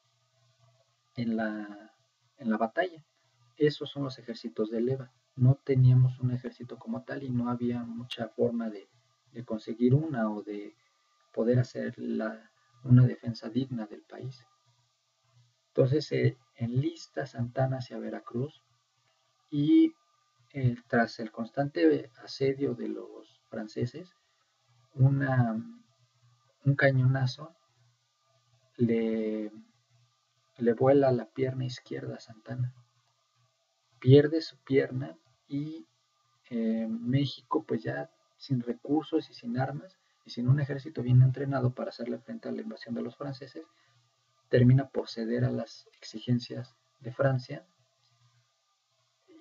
[1.16, 1.94] en la,
[2.38, 3.04] en la batalla.
[3.58, 5.12] Esos son los ejércitos de leva.
[5.36, 8.90] No teníamos un ejército como tal y no había mucha forma de,
[9.46, 10.76] conseguir una o de
[11.34, 12.52] poder hacer la,
[12.84, 14.46] una defensa digna del país.
[15.68, 18.64] Entonces se enlista Santana hacia Veracruz
[19.50, 19.94] y
[20.88, 24.16] tras el constante asedio de los franceses,
[24.94, 27.56] un cañonazo
[28.78, 29.52] le,
[30.58, 32.74] le vuela la pierna izquierda a Santana.
[34.00, 35.88] Pierde su pierna y
[36.50, 41.74] eh, México, pues ya sin recursos y sin armas y sin un ejército bien entrenado
[41.74, 43.66] para hacerle frente a la invasión de los franceses,
[44.48, 47.66] termina por ceder a las exigencias de Francia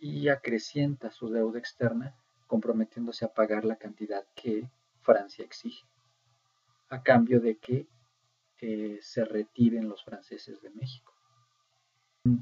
[0.00, 2.14] y acrecienta su deuda externa,
[2.46, 4.70] comprometiéndose a pagar la cantidad que
[5.02, 5.86] Francia exige,
[6.88, 7.86] a cambio de que
[8.60, 11.14] eh, se retiren los franceses de México.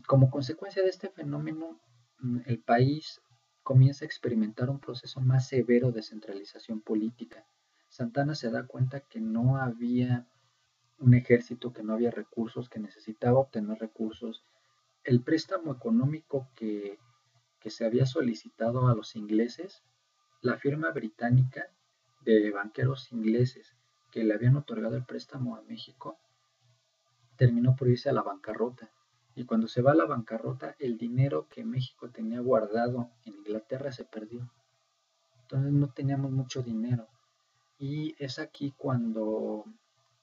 [0.07, 1.79] Como consecuencia de este fenómeno,
[2.21, 3.21] mm, el país
[3.63, 7.47] comienza a experimentar un proceso más severo de centralización política.
[7.89, 10.27] Santana se da cuenta que no había
[10.99, 14.45] un ejército, que no había recursos, que necesitaba obtener recursos.
[15.05, 16.99] El préstamo económico que
[17.61, 19.83] que se había solicitado a los ingleses,
[20.41, 21.71] la firma británica
[22.23, 23.77] de banqueros ingleses
[24.11, 26.19] que le habían otorgado el préstamo a México
[27.37, 28.91] terminó por irse a la bancarrota.
[29.35, 33.93] Y cuando se va a la bancarrota, el dinero que México tenía guardado en Inglaterra
[33.93, 34.51] se perdió.
[35.43, 37.09] Entonces no teníamos mucho dinero.
[37.79, 39.65] Y es aquí cuando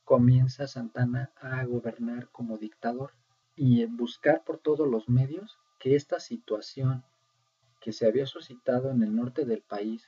[0.03, 3.11] comienza Santana a gobernar como dictador
[3.55, 7.03] y buscar por todos los medios que esta situación
[7.83, 10.07] que se había suscitado en el norte del país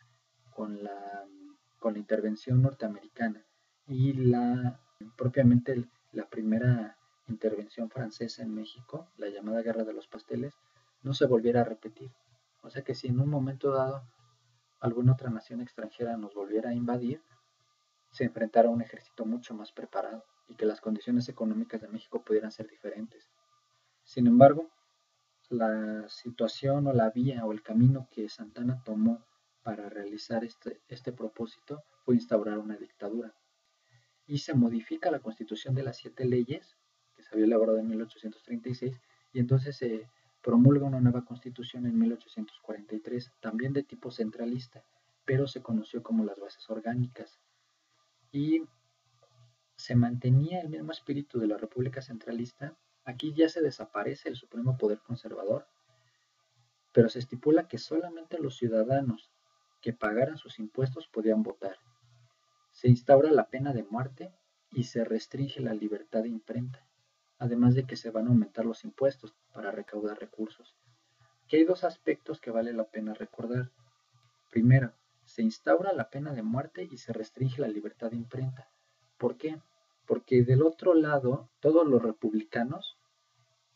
[0.53, 1.25] con la,
[1.77, 3.45] con la intervención norteamericana
[3.85, 4.79] y la
[5.17, 6.97] propiamente la primera
[7.27, 10.53] intervención francesa en México, la llamada Guerra de los Pasteles,
[11.03, 12.11] no se volviera a repetir.
[12.61, 14.03] O sea que si en un momento dado
[14.79, 17.21] alguna otra nación extranjera nos volviera a invadir,
[18.11, 22.23] se enfrentara a un ejército mucho más preparado y que las condiciones económicas de México
[22.23, 23.27] pudieran ser diferentes.
[24.05, 24.69] Sin embargo,
[25.49, 29.25] la situación o la vía o el camino que Santana tomó
[29.63, 33.33] para realizar este, este propósito fue instaurar una dictadura.
[34.27, 36.77] Y se modifica la constitución de las siete leyes,
[37.15, 38.99] que se había elaborado en 1836,
[39.33, 40.07] y entonces se
[40.41, 44.83] promulga una nueva constitución en 1843, también de tipo centralista,
[45.25, 47.39] pero se conoció como las bases orgánicas.
[48.31, 48.61] Y
[49.75, 54.77] se mantenía el mismo espíritu de la República Centralista, Aquí ya se desaparece el supremo
[54.77, 55.67] poder conservador,
[56.91, 59.31] pero se estipula que solamente los ciudadanos
[59.81, 61.77] que pagaran sus impuestos podían votar.
[62.71, 64.33] Se instaura la pena de muerte
[64.71, 66.87] y se restringe la libertad de imprenta,
[67.37, 70.75] además de que se van a aumentar los impuestos para recaudar recursos.
[71.43, 73.71] Aquí hay dos aspectos que vale la pena recordar.
[74.49, 74.93] Primero,
[75.25, 78.67] se instaura la pena de muerte y se restringe la libertad de imprenta.
[79.17, 79.61] ¿Por qué?
[80.05, 82.97] Porque del otro lado todos los republicanos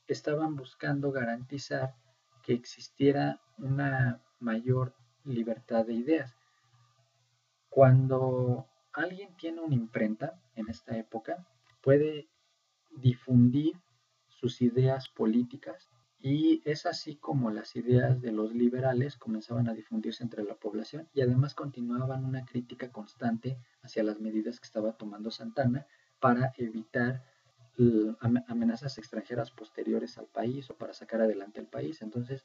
[0.08, 1.96] estaban buscando garantizar
[2.44, 6.34] que existiera una mayor libertad de ideas.
[7.70, 11.48] Cuando alguien tiene una imprenta en esta época,
[11.82, 12.30] puede
[12.92, 13.74] difundir
[14.28, 15.90] sus ideas políticas
[16.22, 21.08] y es así como las ideas de los liberales comenzaban a difundirse entre la población
[21.14, 25.86] y además continuaban una crítica constante hacia las medidas que estaba tomando Santana
[26.20, 27.24] para evitar
[28.48, 32.02] amenazas extranjeras posteriores al país o para sacar adelante el país.
[32.02, 32.44] Entonces,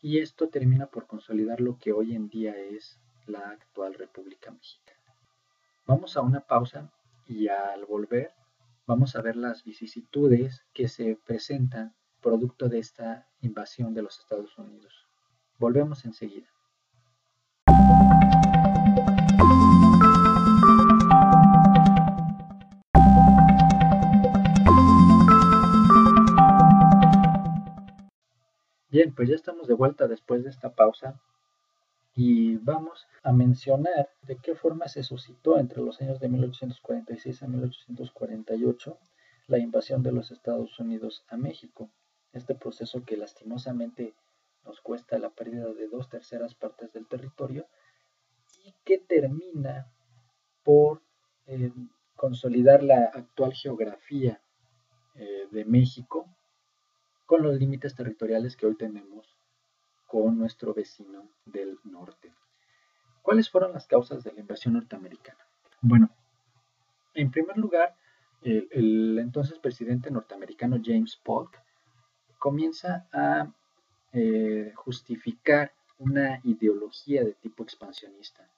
[0.00, 5.16] Y esto termina por consolidar lo que hoy en día es la actual República Mexicana.
[5.84, 6.92] Vamos a una pausa
[7.26, 8.32] y al volver
[8.86, 14.56] vamos a ver las vicisitudes que se presentan producto de esta invasión de los Estados
[14.58, 15.08] Unidos.
[15.58, 16.48] Volvemos enseguida.
[28.88, 31.20] Bien, pues ya estamos de vuelta después de esta pausa
[32.14, 37.48] y vamos a mencionar de qué forma se suscitó entre los años de 1846 a
[37.48, 38.98] 1848
[39.48, 41.90] la invasión de los Estados Unidos a México.
[42.32, 44.14] Este proceso que lastimosamente
[44.64, 47.66] nos cuesta la pérdida de dos terceras partes del territorio
[48.64, 49.92] y que termina
[50.62, 51.02] por
[51.46, 51.72] eh,
[52.16, 54.40] consolidar la actual geografía
[55.16, 56.26] eh, de México
[57.26, 59.36] con los límites territoriales que hoy tenemos
[60.14, 62.32] con nuestro vecino del norte.
[63.20, 65.40] ¿Cuáles fueron las causas de la invasión norteamericana?
[65.80, 66.08] Bueno,
[67.14, 67.96] en primer lugar,
[68.42, 71.60] el, entonces presidente norteamericano James Polk
[72.38, 73.52] comienza a
[74.12, 78.48] eh, justificar una ideología de tipo expansionista.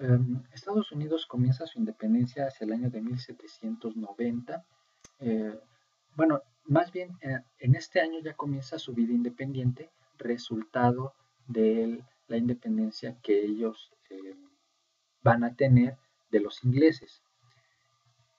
[0.00, 4.64] Em, Estados Unidos comienza su independencia hacia el año de 1790.
[5.18, 5.58] Eh,
[6.14, 11.14] bueno, más bien eh, en este año ya comienza su vida independiente, resultado
[11.46, 14.36] de la independencia que ellos eh,
[15.22, 15.96] van a tener
[16.30, 17.22] de los ingleses.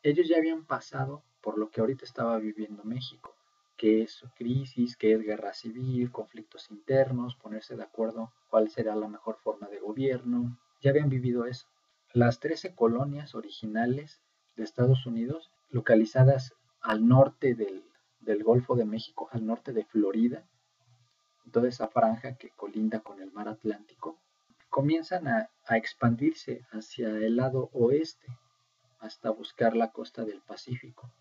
[0.03, 3.35] Ellos ya habían pasado por lo que ahorita estaba viviendo México,
[3.77, 9.07] que es crisis, que es guerra civil, conflictos internos, ponerse de acuerdo cuál será la
[9.07, 10.57] mejor forma de gobierno.
[10.81, 11.67] Ya habían vivido eso.
[12.13, 14.21] Las 13 colonias originales
[14.55, 17.83] de Estados Unidos, localizadas al norte del,
[18.19, 20.45] del Golfo de México al norte de Florida,
[21.51, 24.19] toda esa franja que colinda con el mar Atlántico,
[24.69, 28.27] comienzan a, expandirse hacia el lado oeste
[28.99, 31.11] hasta buscar la costa del Pacífico.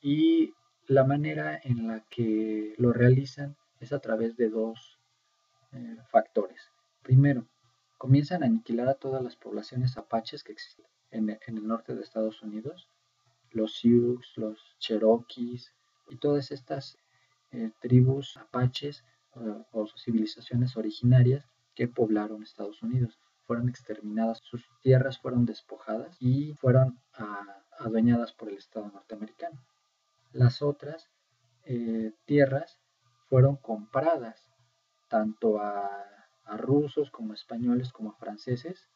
[0.00, 0.52] Y
[0.86, 4.98] la manera en la que lo realizan es a través de dos
[5.72, 6.70] eh, factores.
[7.02, 7.46] Primero,
[7.98, 12.42] comienzan a aniquilar a todas las poblaciones apaches que existen en el norte de Estados
[12.42, 12.88] Unidos
[13.54, 15.72] los Sioux, los Cherokees
[16.08, 16.98] y todas estas
[17.54, 19.04] eh, tribus apaches
[19.72, 21.44] o civilizaciones originarias
[21.74, 23.18] que poblaron Estados Unidos.
[23.46, 26.98] Fueron exterminadas, sus tierras fueron despojadas y fueron
[27.78, 29.60] adueñadas por el Estado norteamericano.
[30.32, 31.10] Las otras
[31.64, 32.80] eh, tierras
[33.28, 34.50] fueron compradas
[35.08, 35.88] tanto a,
[36.44, 38.88] a rusos como españoles como a franceses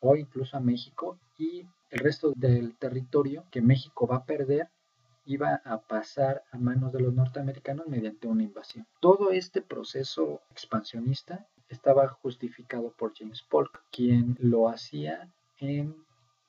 [0.00, 4.70] o incluso a México y el resto del territorio que México va a perder
[5.28, 8.86] iba a pasar a manos de los norteamericanos mediante una invasión.
[8.98, 15.94] Todo este proceso expansionista estaba justificado por James Polk, quien lo hacía en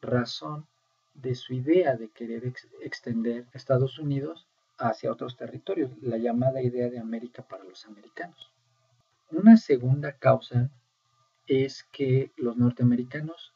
[0.01, 0.65] razón
[1.13, 4.47] de su idea de querer extender Estados Unidos
[4.77, 8.49] hacia otros territorios, la llamada idea de América para los americanos.
[9.29, 10.71] Una segunda causa
[11.47, 13.53] es que los norteamericanos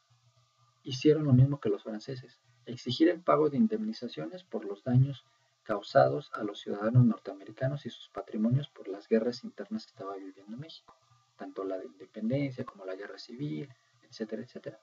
[0.83, 5.25] hicieron lo mismo que los franceses, exigir el pago de indemnizaciones por los daños
[5.63, 10.57] causados a los ciudadanos norteamericanos y sus patrimonios por las guerras internas que estaba viviendo
[10.57, 10.95] México,
[11.37, 13.69] tanto la de independencia como la guerra civil,
[14.09, 14.79] etcétera, etcétera.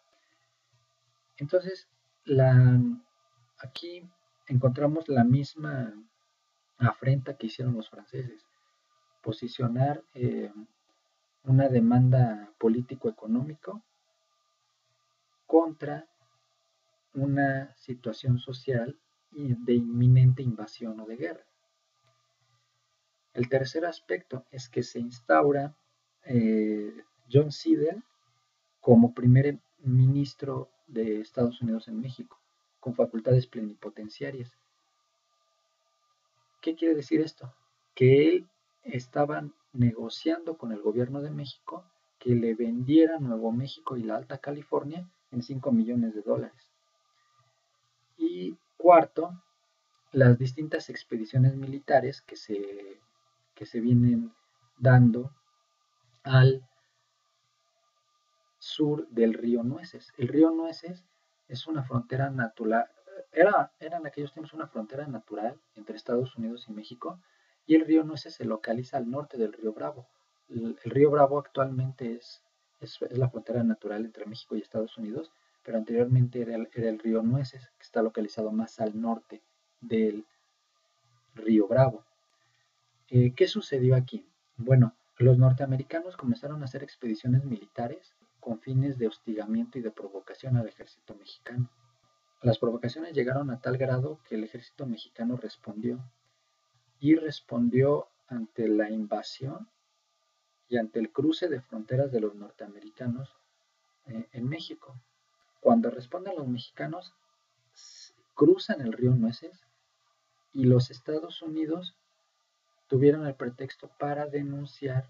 [1.37, 1.89] Entonces,
[3.59, 4.09] aquí
[4.47, 5.95] encontramos la misma
[6.79, 8.47] afrenta que hicieron los franceses,
[9.23, 10.53] posicionar eh,
[11.45, 13.83] una demanda político-económico
[15.47, 16.10] contra
[17.15, 18.99] una situación social
[19.33, 21.47] de inminente invasión o de guerra.
[23.33, 25.77] El tercer aspecto es que se instaura
[26.25, 26.93] eh,
[27.33, 28.03] John Siedel
[28.81, 32.41] como primer ministro de Estados Unidos en México,
[32.81, 34.57] con facultades plenipotenciarias.
[36.61, 37.55] ¿Qué quiere decir esto?
[37.95, 38.49] Que él
[38.83, 41.85] estaba negociando con el gobierno de México
[42.19, 46.70] que le vendiera Nuevo México y la Alta California en 5 millones de dólares.
[48.21, 49.43] Y cuarto,
[50.13, 53.01] las distintas expediciones militares que se,
[53.55, 54.33] que se vienen
[54.79, 55.33] dando
[56.23, 56.63] al
[58.59, 60.13] sur del río Nueces.
[60.19, 61.03] El río Nueces
[61.49, 62.91] es una frontera natural,
[63.33, 67.19] era, era en aquellos tiempos una frontera natural entre Estados Unidos y México,
[67.67, 70.07] y el río Nueces se localiza al norte del río Bravo.
[70.51, 72.43] El, río Bravo actualmente es,
[72.81, 77.71] es, la frontera natural entre México y Estados Unidos, pero anteriormente era el, río Nueces,
[77.79, 79.43] que está localizado más al norte
[79.81, 80.25] del
[81.35, 82.05] río Bravo.
[83.09, 84.27] Eh, ¿Qué sucedió aquí?
[84.57, 90.57] Bueno, los norteamericanos comenzaron a hacer expediciones militares con fines de hostigamiento y de provocación
[90.57, 91.69] al ejército mexicano.
[92.43, 96.03] Las provocaciones llegaron a tal grado que el ejército mexicano respondió
[96.99, 99.69] y respondió ante la invasión
[100.69, 103.37] y ante el cruce de fronteras de los norteamericanos
[104.07, 104.99] eh, en México.
[105.61, 107.15] Cuando responden los mexicanos,
[108.35, 109.67] cruzan el río Nueces
[110.53, 111.95] y los Estados Unidos
[112.89, 115.09] tuvieron el pretexto para denunciar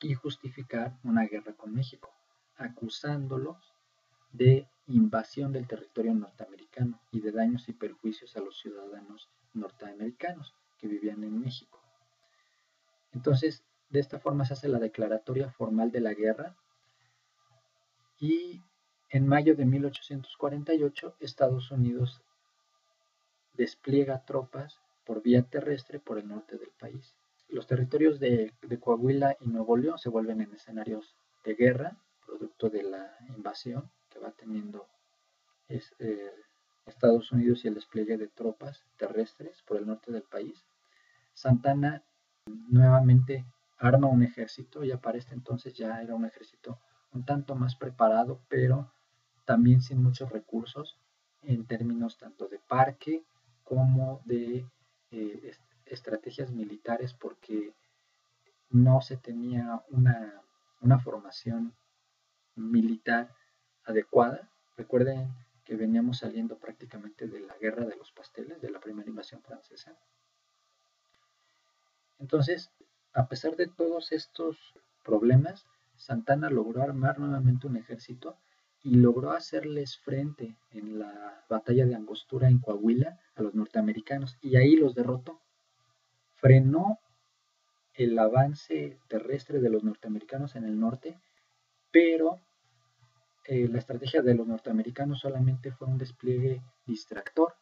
[0.00, 2.10] y justificar una guerra con México,
[2.56, 3.72] acusándolos
[4.32, 10.88] de invasión del territorio norteamericano y de daños y perjuicios a los ciudadanos norteamericanos que
[10.88, 11.80] vivían en México.
[13.12, 16.56] Entonces, de esta forma se hace la declaratoria formal de la guerra
[18.18, 18.60] y
[19.14, 22.20] en mayo de 1848, Estados Unidos
[23.52, 27.14] despliega tropas por vía terrestre por el norte del país.
[27.48, 31.14] Los territorios de, Coahuila y Nuevo León se vuelven en escenarios
[31.44, 31.96] de guerra,
[32.26, 34.88] producto de la invasión que va teniendo
[35.68, 36.32] eh,
[36.84, 40.66] Estados Unidos y el despliegue de tropas terrestres por el norte del país.
[41.34, 42.02] Santana
[42.46, 43.44] nuevamente
[43.78, 46.80] arma un ejército, ya para este entonces ya era un ejército
[47.14, 48.92] un tanto más preparado, pero
[49.44, 50.98] también sin muchos recursos
[51.42, 53.22] en términos tanto de parque
[53.62, 54.66] como de
[55.10, 55.52] eh,
[55.86, 57.72] estrategias militares porque
[58.70, 60.42] no se tenía una,
[60.80, 61.74] una formación
[62.54, 63.34] militar
[63.84, 64.48] adecuada.
[64.76, 65.32] Recuerden
[65.64, 69.96] que veníamos saliendo prácticamente de la guerra de los pasteles, de la primera invasión francesa.
[72.18, 72.70] Entonces,
[73.12, 75.66] a pesar de todos estos problemas,
[75.96, 78.36] Santana logró armar nuevamente un ejército
[78.84, 84.56] y logró hacerles frente en la batalla de Angostura en Coahuila a los norteamericanos y
[84.56, 85.40] ahí los derrotó.
[86.34, 86.98] Frenó
[87.94, 91.18] el avance terrestre de los norteamericanos en el norte,
[91.90, 92.40] pero
[93.46, 97.54] eh, la estrategia de los norteamericanos solamente fue un despliegue distractor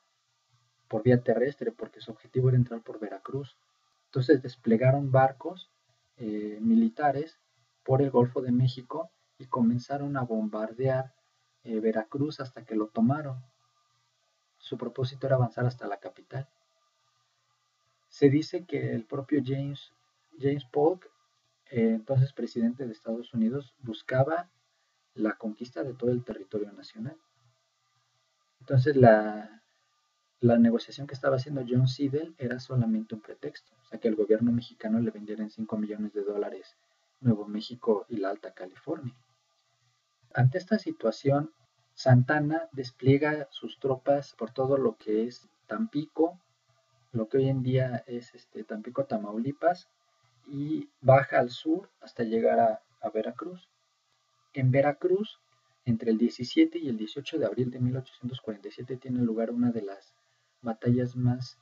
[0.88, 3.56] por vía terrestre, porque su objetivo era entrar por Veracruz.
[4.06, 5.70] Entonces desplegaron barcos
[6.16, 7.38] eh, militares
[7.84, 9.12] por el Golfo de México
[9.42, 11.12] y comenzaron a bombardear
[11.64, 13.42] eh, Veracruz hasta que lo tomaron.
[14.58, 16.48] Su propósito era avanzar hasta la capital.
[18.08, 19.92] Se dice que el propio James,
[20.38, 21.10] James Polk,
[21.70, 24.48] eh, entonces presidente de Estados Unidos, buscaba
[25.14, 27.16] la conquista de todo el territorio nacional.
[28.60, 29.60] Entonces la,
[30.38, 34.14] la negociación que estaba haciendo John Siedel era solamente un pretexto, o sea que el
[34.14, 36.76] gobierno mexicano le vendiera en 5 millones de dólares
[37.20, 39.16] Nuevo México y la Alta California.
[40.34, 41.52] Ante esta situación,
[41.94, 46.40] Santana despliega sus tropas por todo lo que es Tampico,
[47.12, 49.88] lo que hoy en día es este, Tampico, Tamaulipas,
[50.46, 53.68] y baja al sur hasta llegar a, a Veracruz.
[54.54, 55.38] En Veracruz,
[55.84, 60.14] entre el 17 y el 18 de abril de 1847 tiene lugar una de las
[60.62, 61.58] batallas más,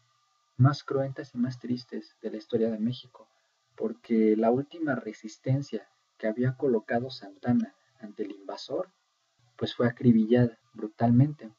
[0.56, 3.28] más cruentas y más tristes de la historia de México,
[3.76, 5.88] porque la última resistencia
[6.18, 8.90] que había colocado Santana ante el invasor,
[9.56, 11.52] pues fue acribillada brutalmente.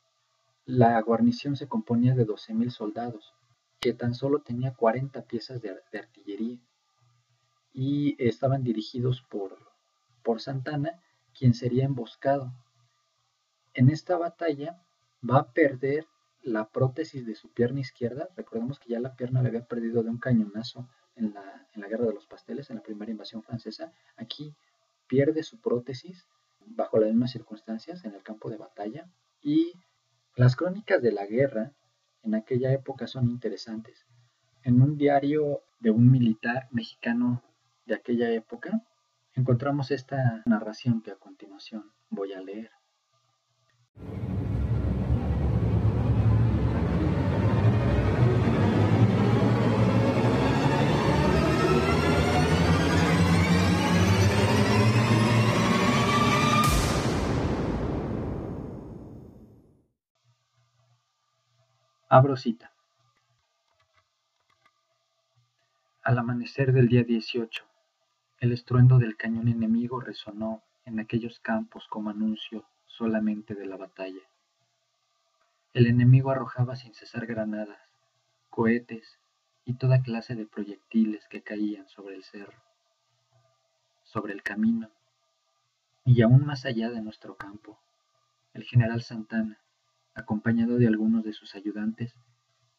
[0.66, 3.34] La guarnición se componía de 12.000 soldados,
[3.80, 6.60] que tan solo tenía 40 piezas de, artillería.
[7.74, 9.58] y estaban dirigidos por,
[10.24, 11.02] por Santana,
[11.38, 12.52] quien sería emboscado.
[13.74, 14.82] En esta batalla
[15.28, 16.08] va a perder
[16.42, 18.30] la prótesis de su pierna izquierda.
[18.36, 21.88] Recordemos que ya la pierna le había perdido de un cañonazo en la, en la
[21.88, 23.94] Guerra de los Pasteles, en la primera invasión francesa.
[24.18, 24.56] Aquí
[25.08, 26.28] pierde su prótesis
[26.66, 29.10] bajo las mismas circunstancias en el campo de batalla.
[29.42, 29.74] Y
[30.36, 31.74] las crónicas de la guerra
[32.24, 34.06] en aquella época son interesantes.
[34.64, 37.44] En un diario de un militar mexicano
[37.86, 38.84] de aquella época,
[39.34, 42.72] encontramos esta narración que a continuación voy a leer.
[62.14, 62.74] Abro cita.
[66.04, 67.64] Al amanecer del día 18,
[68.42, 74.20] el estruendo del cañón enemigo resonó en aquellos campos como anuncio solamente de la batalla.
[75.74, 77.80] El enemigo arrojaba sin cesar granadas,
[78.50, 79.18] cohetes
[79.64, 82.62] y toda clase de proyectiles que caían sobre el cerro,
[84.04, 84.90] sobre el camino
[86.04, 87.80] y aún más allá de nuestro campo.
[88.54, 89.62] El general Santana,
[90.14, 92.16] acompañado de algunos de sus ayudantes,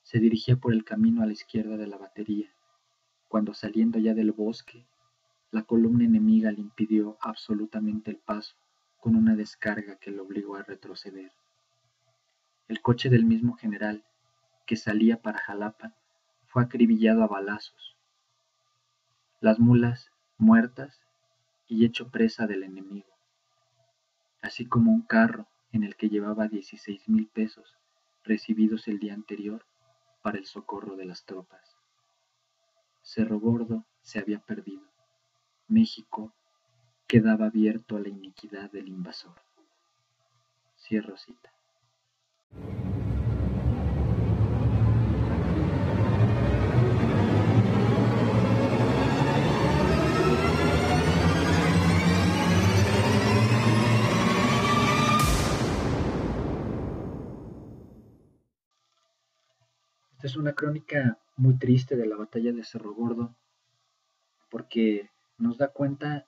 [0.03, 2.51] se dirigía por el camino a la izquierda de la batería,
[3.29, 4.87] cuando saliendo ya del bosque,
[5.51, 8.57] la columna enemiga le impidió absolutamente el paso
[9.01, 11.33] con una descarga que lo obligó a retroceder.
[12.69, 14.05] El coche del mismo general,
[14.67, 15.95] que salía para Jalapa,
[16.47, 17.97] fue acribillado a balazos.
[19.41, 21.01] Las mulas muertas
[21.67, 23.09] y hecho presa del enemigo,
[24.41, 27.77] así como un carro en el que llevaba dieciséis mil pesos
[28.25, 29.65] recibidos el día anterior
[30.23, 31.77] para el socorro de las tropas.
[33.03, 34.87] Cerro Gordo se había perdido.
[35.69, 36.33] México
[37.07, 39.35] quedaba abierto a la iniquidad del invasor.
[40.77, 41.53] Cierro cita.
[60.23, 63.35] Es una crónica muy triste de la batalla de Cerro Gordo,
[64.51, 66.27] porque nos da cuenta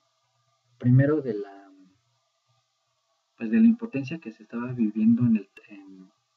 [0.78, 1.70] primero de la
[3.36, 5.48] pues de la impotencia que se estaba viviendo en el,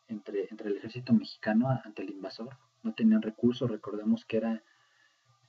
[0.07, 2.57] entre, entre, el ejército mexicano ante el invasor.
[2.83, 4.63] No tenían recursos, recordemos que era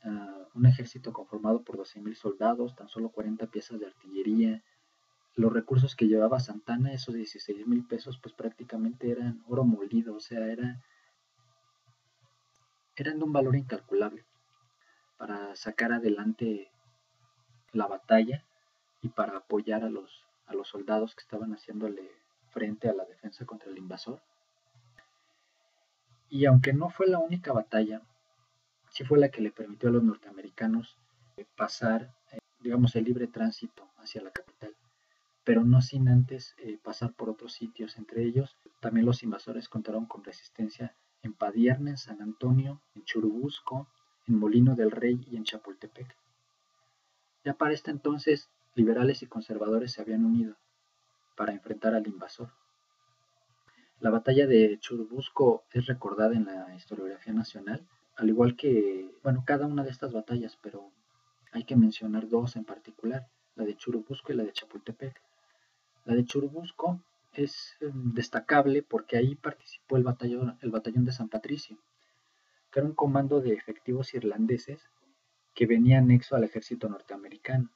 [0.04, 4.62] uh, un ejército conformado por 12.000 soldados, tan solo 40 piezas de artillería.
[5.34, 10.46] Los recursos que llevaba Santana, esos 16.000 pesos, pues prácticamente eran oro molido, o sea,
[10.46, 10.82] era
[13.02, 14.24] eran de un valor incalculable
[15.16, 16.70] para sacar adelante
[17.72, 18.44] la batalla
[19.02, 22.10] y para apoyar a los, a los soldados que estaban haciéndole
[22.50, 24.20] frente a la defensa contra el invasor.
[26.30, 28.02] Y aunque no fue la única batalla,
[28.90, 30.96] sí fue la que le permitió a los norteamericanos
[31.56, 34.74] pasar, eh, digamos, el libre tránsito hacia la capital,
[35.44, 40.06] pero no sin antes eh, pasar por otros sitios, entre ellos también los invasores contaron
[40.06, 43.88] con resistencia en Padierna, en San Antonio, en Churubusco,
[44.26, 46.16] en Molino del Rey y en Chapultepec.
[47.44, 50.56] Ya para este entonces, liberales y conservadores se habían unido
[51.36, 52.50] para enfrentar al invasor.
[54.00, 57.86] La batalla de Churubusco es recordada en la historiografía nacional,
[58.16, 60.90] al igual que, bueno, cada una de estas batallas, pero
[61.52, 65.20] hay que mencionar dos en particular, la de Churubusco y la de Chapultepec.
[66.04, 67.00] La de Churubusco
[67.38, 71.78] es em, destacable porque ahí participó el batallón, el batallón de San Patricio,
[72.70, 74.82] que era un comando de efectivos irlandeses
[75.54, 77.70] que venía anexo al ejército norteamericano,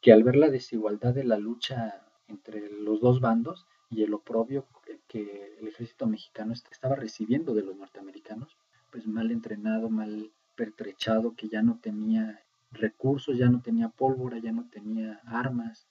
[0.00, 4.66] que al ver la desigualdad de la lucha entre los dos bandos y el oprobio
[5.06, 8.56] que el ejército mexicano estaba recibiendo de los norteamericanos,
[8.90, 14.52] pues mal entrenado, mal pertrechado, que ya no tenía recursos, ya no tenía pólvora, ya
[14.52, 15.88] no tenía armas,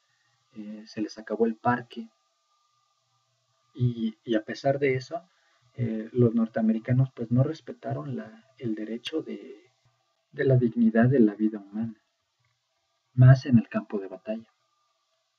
[0.53, 2.09] eh, se les acabó el parque,
[3.77, 5.21] y, a pesar de eso,
[5.75, 8.19] eh, los norteamericanos pues no respetaron
[8.57, 9.71] el derecho de,
[10.33, 12.01] la dignidad de la vida humana,
[13.13, 14.47] más en el campo de batalla.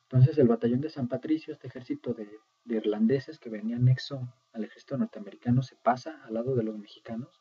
[0.02, 2.28] Entonces el batallón de San Patricio, este ejército de,
[2.65, 7.40] de irlandeses que venía anexo al ejército norteamericano, se pasa al lado de los mexicanos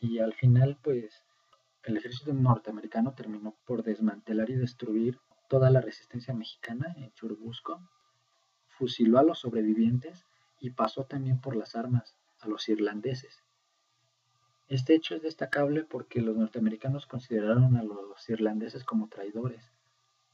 [0.00, 1.24] y al final pues
[1.84, 7.80] el ejército norteamericano terminó por desmantelar y destruir toda la resistencia mexicana en Churubusco
[8.78, 10.24] fusiló a los sobrevivientes
[10.60, 13.42] y pasó también por las armas a los irlandeses.
[14.68, 19.70] Este hecho es destacable porque los norteamericanos consideraron a los irlandeses como traidores,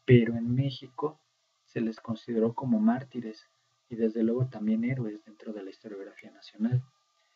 [0.04, 1.18] pero en México
[1.66, 3.46] se les consideró como mártires
[3.88, 6.82] y desde luego también héroes dentro de la historiografía nacional.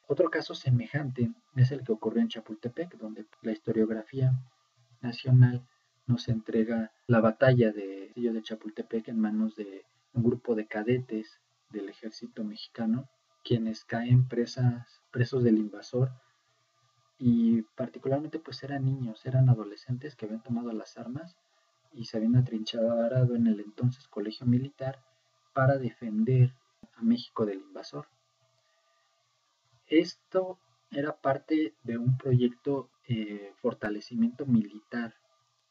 [0.07, 4.33] Otro caso semejante es el que ocurrió en Chapultepec, donde la historiografía
[5.01, 5.67] nacional
[6.07, 9.85] nos entrega la batalla de de Chapultepec en manos de
[10.15, 13.09] un grupo de cadetes del ejército mexicano,
[13.45, 16.13] quienes caen presas, presos del invasor
[17.19, 21.37] y particularmente pues eran niños, eran adolescentes que habían tomado las armas
[21.93, 25.05] y se habían atrincherado en el entonces colegio militar
[25.53, 26.55] para defender
[26.97, 28.09] a México del invasor.
[29.87, 30.59] Esto
[30.91, 35.15] era parte de un proyecto de eh, fortalecimiento militar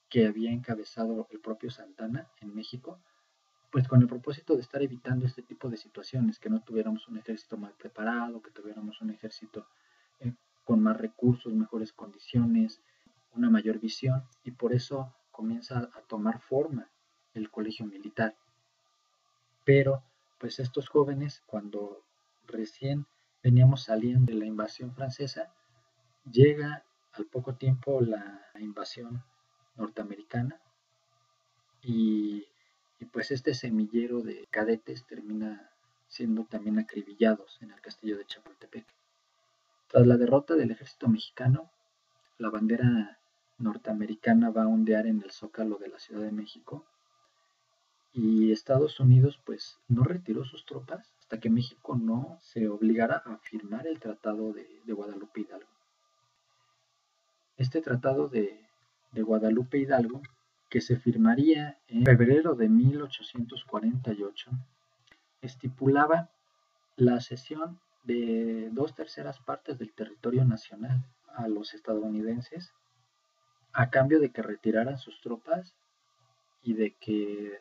[0.10, 2.99] que había encabezado el propio Santana en México,
[3.73, 7.17] pues con el propósito de estar evitando este tipo de situaciones, que no tuviéramos un
[7.17, 9.65] ejército mal preparado, que tuviéramos un ejército
[10.19, 10.31] eh,
[10.63, 12.83] con más recursos, mejores condiciones,
[13.33, 16.87] una mayor visión, y por eso comienza a tomar forma
[17.33, 18.35] el colegio militar.
[19.65, 20.03] Pero,
[20.37, 22.03] pues estos jóvenes, cuando
[22.45, 23.07] recién
[23.41, 25.51] veníamos saliendo de la invasión francesa,
[26.31, 26.83] llega
[27.13, 29.23] al poco tiempo la invasión
[29.77, 30.61] norteamericana
[31.81, 32.45] y,
[32.99, 35.70] y, pues este semillero de cadetes termina
[36.07, 38.86] siendo también acribillados en el castillo de Chapultepec.
[39.88, 41.70] Tras la derrota del ejército mexicano,
[42.38, 43.20] la bandera
[43.57, 46.86] norteamericana va a ondear en el zócalo de la Ciudad de México
[48.11, 53.38] y Estados Unidos pues no retiró sus tropas hasta que México no se obligara a
[53.38, 55.70] firmar el Tratado de, Guadalupe Hidalgo.
[57.57, 58.68] Este Tratado de,
[59.11, 60.22] de Guadalupe Hidalgo,
[60.73, 64.49] que se firmaría en febrero de 1848,
[65.43, 66.31] estipulaba
[66.95, 71.05] la cesión de dos terceras partes del territorio nacional
[71.35, 72.73] a los estadounidenses
[73.71, 75.75] a cambio de que retiraran sus tropas
[76.63, 77.59] y de que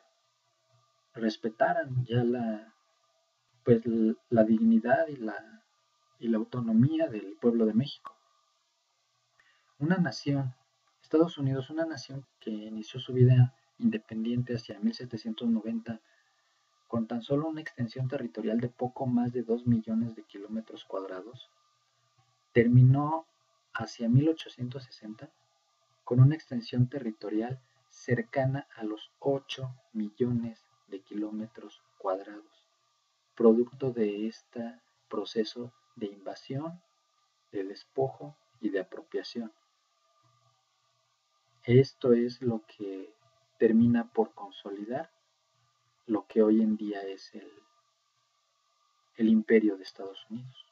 [1.12, 2.72] respetaran ya la
[3.62, 3.82] pues
[4.30, 5.62] la dignidad y la,
[6.18, 8.16] y la autonomía del pueblo de México.
[9.78, 10.54] Una nación,
[11.12, 16.00] Estados Unidos, una nación que inició su vida independiente hacia 1790
[16.88, 21.50] con tan solo una extensión territorial de poco más de 2 millones de kilómetros cuadrados,
[22.54, 23.26] terminó
[23.74, 25.30] hacia 1860
[26.02, 27.60] con una extensión territorial
[27.90, 32.70] cercana a los 8 millones de kilómetros cuadrados,
[33.34, 34.80] producto de este
[35.10, 36.80] proceso de invasión,
[37.50, 39.52] de despojo y de apropiación.
[41.64, 43.14] Esto es lo que
[43.56, 45.12] termina por consolidar
[46.06, 47.48] lo que hoy en día es el,
[49.16, 50.66] el imperio de Estados Unidos.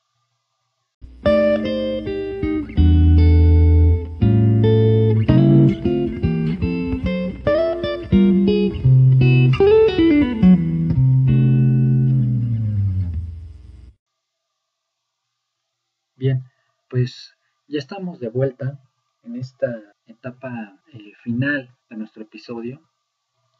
[16.17, 16.43] Bien,
[16.89, 17.37] pues
[17.69, 18.81] ya estamos de vuelta
[19.23, 22.81] en esta etapa eh, final de nuestro episodio.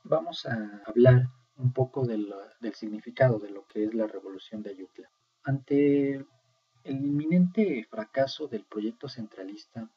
[0.05, 2.33] Vamos a hablar un poco del
[2.75, 5.11] significado de lo que es la revolución de Ayutla.
[5.43, 6.15] Ante
[6.85, 9.91] el inminente fracaso del proyecto centralista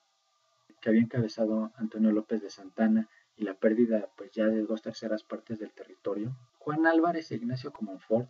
[0.81, 5.23] que había encabezado Antonio López de Santana y la pérdida pues ya de dos terceras
[5.23, 8.29] partes del territorio, Juan Álvarez e Ignacio Comonfort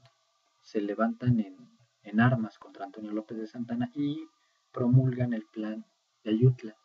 [0.62, 1.74] se levantan en
[2.04, 4.28] en armas contra Antonio López de Santana y
[4.72, 5.86] promulgan el plan
[6.24, 6.76] de Ayutla.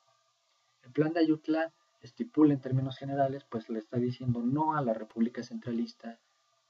[0.89, 1.70] El plan de Ayutla
[2.01, 6.19] estipula en términos generales, pues le está diciendo no a la república centralista,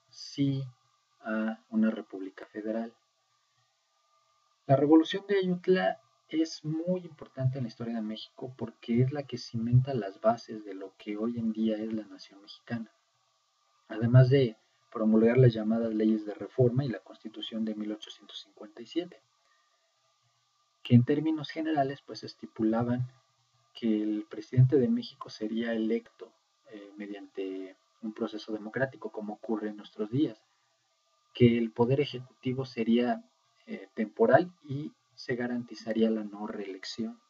[0.08, 0.64] sí
[1.20, 2.92] a una república federal.
[4.66, 9.22] La revolución de Ayutla es muy importante en la historia de México porque es la
[9.22, 12.90] que cimenta las bases de lo que hoy en día es la nación mexicana.
[13.86, 14.56] Además de
[14.90, 19.22] promulgar las llamadas leyes de reforma y la constitución de 1857,
[20.82, 23.12] que en términos generales pues estipulaban
[23.74, 26.32] que el presidente de México sería electo
[26.70, 30.40] eh, mediante un proceso democrático como ocurre en nuestros días,
[31.34, 33.24] que el poder ejecutivo sería
[33.66, 37.20] eh, temporal y se garantizaría la no reelección.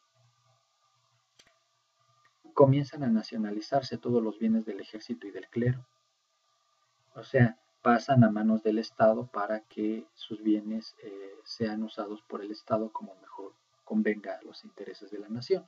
[2.53, 5.85] Comienzan a nacionalizarse todos los bienes del ejército y del clero
[7.15, 12.41] o sea, pasan a manos del Estado para que sus bienes eh, sean usados por
[12.41, 13.53] el Estado como mejor
[13.83, 15.67] convenga a los intereses de la nación.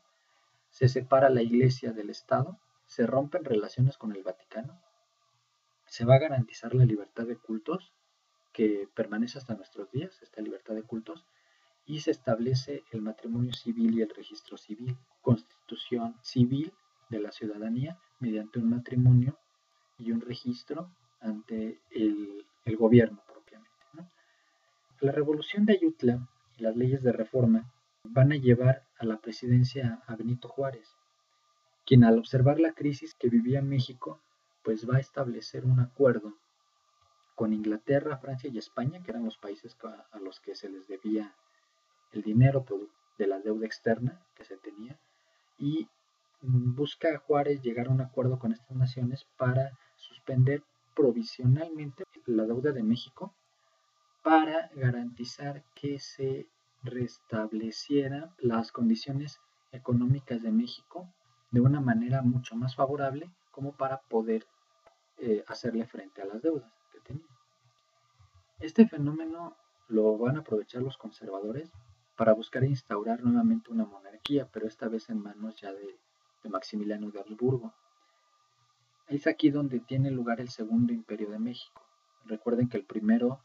[0.71, 4.81] Se separa la Iglesia del Estado, se rompen relaciones con el Vaticano,
[5.85, 7.93] se va a garantizar la libertad de cultos,
[8.53, 11.25] que permanece hasta nuestros días, esta libertad de cultos,
[11.85, 16.73] y se establece el matrimonio civil y el registro civil, constitución civil
[17.09, 19.37] de la ciudadanía mediante un matrimonio
[19.97, 20.89] y un registro
[21.19, 22.45] ante el,
[22.77, 23.69] gobierno propiamente.
[25.01, 26.27] La revolución de Ayutla
[26.57, 27.73] y las leyes de reforma
[28.03, 30.87] van a llevar a la presidencia a Benito Juárez,
[31.87, 34.21] quien al observar la crisis que vivía México,
[34.63, 36.37] pues va a establecer un acuerdo
[37.33, 39.75] con Inglaterra, Francia y España, que eran los países
[40.11, 41.33] a los que se les debía
[42.11, 42.63] el dinero
[43.17, 44.99] de la deuda externa que se tenía,
[45.57, 45.87] y
[46.41, 50.63] busca Juárez llegar a un acuerdo con estas naciones para suspender
[50.95, 53.33] provisionalmente la deuda de México
[54.21, 56.47] para garantizar que se
[56.83, 59.39] restablecieran las condiciones
[59.71, 61.07] económicas de México
[61.51, 64.45] de una manera mucho más favorable como para poder
[65.17, 67.27] eh, hacerle frente a las deudas que tenía.
[68.59, 69.55] Este fenómeno
[69.87, 71.71] lo van a aprovechar los conservadores
[72.15, 75.97] para buscar instaurar nuevamente una monarquía, pero esta vez en manos ya de,
[76.49, 77.73] Maximiliano de Habsburgo.
[79.07, 81.81] Es aquí donde tiene lugar el segundo imperio de México.
[82.25, 83.39] Recuerden que el primero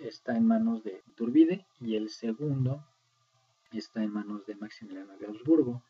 [0.00, 2.84] está en manos de Turbide y el segundo
[3.72, 5.82] está en manos de Maximiliano de Habsburgo,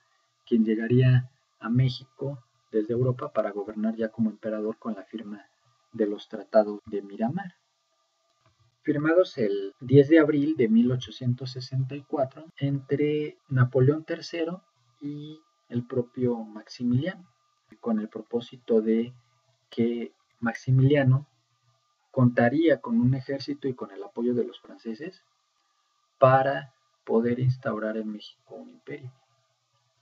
[0.46, 1.30] quien llegaría
[1.60, 5.46] a México desde Europa para gobernar ya como emperador con la firma
[5.92, 7.54] de los tratados de Miramar.
[8.82, 14.58] Firmados el 10 de abril de 1864 entre Napoleón III
[15.00, 17.28] y el propio Maximiliano,
[17.80, 19.12] con el propósito de
[19.70, 21.26] que Maximiliano
[22.18, 25.22] contaría con un ejército y con el apoyo de los franceses
[26.18, 26.74] para
[27.04, 29.12] poder instaurar en México un imperio.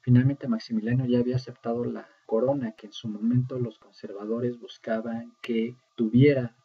[0.01, 5.77] Finalmente Maximiliano ya había aceptado la corona que en su momento los conservadores buscaban que
[5.95, 6.57] tuviera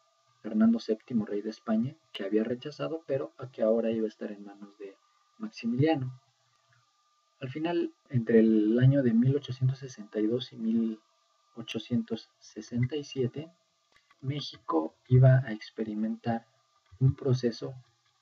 [0.42, 4.46] Fernando VII, rey de España, que había rechazado, pero que ahora iba a estar en
[4.46, 4.96] manos de
[5.38, 6.18] Maximiliano.
[7.42, 13.52] Al final, entre el año de 1862 y 1867,
[14.22, 16.46] México iba a experimentar
[17.00, 17.74] un proceso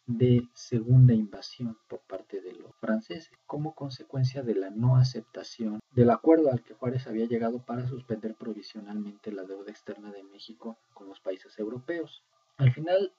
[0.07, 6.09] de segunda invasión por parte de los franceses, como consecuencia de la no aceptación del
[6.09, 11.07] acuerdo al que Juárez había llegado para suspender provisionalmente la deuda externa de México con
[11.07, 12.23] los países europeos.
[12.57, 13.13] Al final,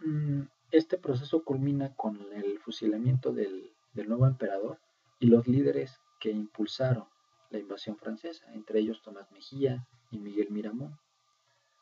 [0.00, 4.78] mm, este proceso culmina con el fusilamiento del, del nuevo emperador
[5.18, 7.06] y los líderes que impulsaron
[7.48, 10.98] la invasión francesa, entre ellos Tomás Mejía y Miguel Miramón,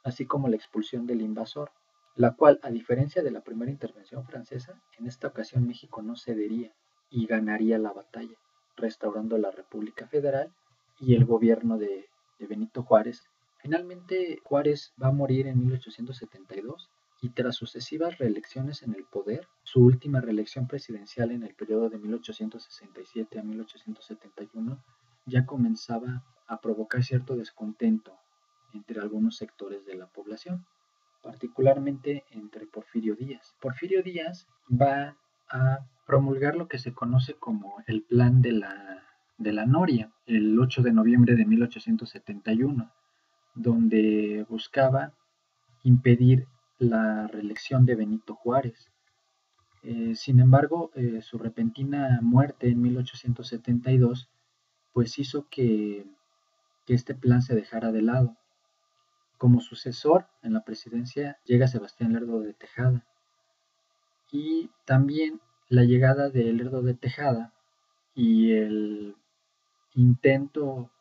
[0.03, 1.71] así como la expulsión del invasor
[2.15, 6.71] la cual, a diferencia de la primera intervención francesa, en esta ocasión México no cedería
[7.11, 8.37] y ganaría la batalla,
[8.77, 10.53] restaurando la República Federal
[11.01, 12.09] y el gobierno de,
[12.39, 13.23] Benito Juárez.
[13.59, 16.91] Finalmente, Juárez va a morir en 1872
[17.23, 21.99] y tras sucesivas reelecciones en el poder, su última reelección presidencial en el periodo de
[21.99, 24.83] 1867 a 1871
[25.25, 28.19] ya comenzaba a provocar cierto descontento
[28.75, 30.67] entre algunos sectores de la población
[31.23, 33.55] particularmente entre Porfirio Díaz.
[33.61, 35.17] Porfirio Díaz va
[35.49, 39.07] a promulgar lo que se conoce como el Plan de la,
[39.39, 42.91] de la Noria, el 8 de noviembre de 1871,
[43.55, 45.15] donde buscaba
[45.85, 46.47] impedir
[46.79, 48.91] la reelección de Benito Juárez.
[49.85, 54.29] Eh, sin embargo, eh, su repentina muerte en 1872
[54.93, 56.05] pues hizo que,
[56.85, 58.37] que este plan se dejara de lado
[59.43, 63.05] como sucesor en la presidencia llega Sebastián Lerdo de Tejada.
[64.31, 67.53] Y también la llegada de Lerdo de Tejada
[68.15, 69.17] y el
[69.97, 70.93] intento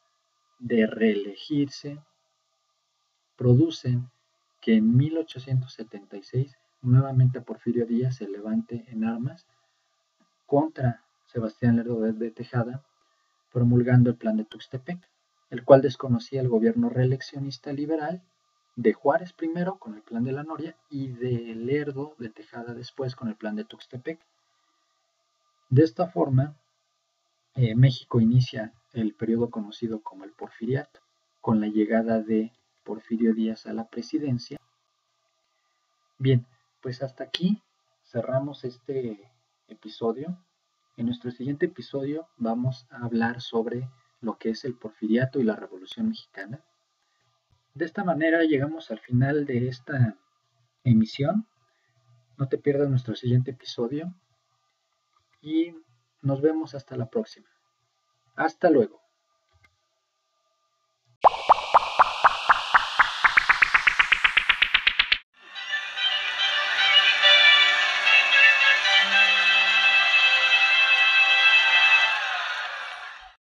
[0.58, 2.00] de reelegirse
[3.36, 4.10] producen
[4.60, 9.46] que en 1876 nuevamente Porfirio Díaz se levante en armas
[10.48, 12.84] contra Sebastián Lerdo de Tejada,
[13.54, 14.98] promulgando el plan de Tuxtepec,
[15.52, 18.24] el cual desconocía el gobierno reeleccionista liberal
[18.76, 23.16] de Juárez primero con el plan de la Noria y de Lerdo de Tejada después
[23.16, 24.20] con el plan de Tuxtepec.
[25.70, 26.56] De esta forma,
[27.56, 31.00] eh, México inicia el periodo conocido como el Porfiriato,
[31.42, 32.52] con la llegada de
[32.84, 34.58] Porfirio Díaz a la presidencia.
[36.18, 36.46] Bien,
[36.82, 37.62] pues hasta aquí
[38.04, 39.32] cerramos este
[39.68, 40.38] episodio.
[40.98, 43.90] En nuestro siguiente episodio vamos a hablar sobre
[44.20, 46.64] lo que es el Porfiriato y la Revolución Mexicana
[47.74, 50.18] de esta manera llegamos al final de esta
[50.84, 51.48] emisión.
[52.38, 54.14] No te pierdas nuestro siguiente episodio
[55.42, 55.76] y
[56.22, 57.50] nos vemos hasta la próxima.
[58.36, 59.01] Hasta luego.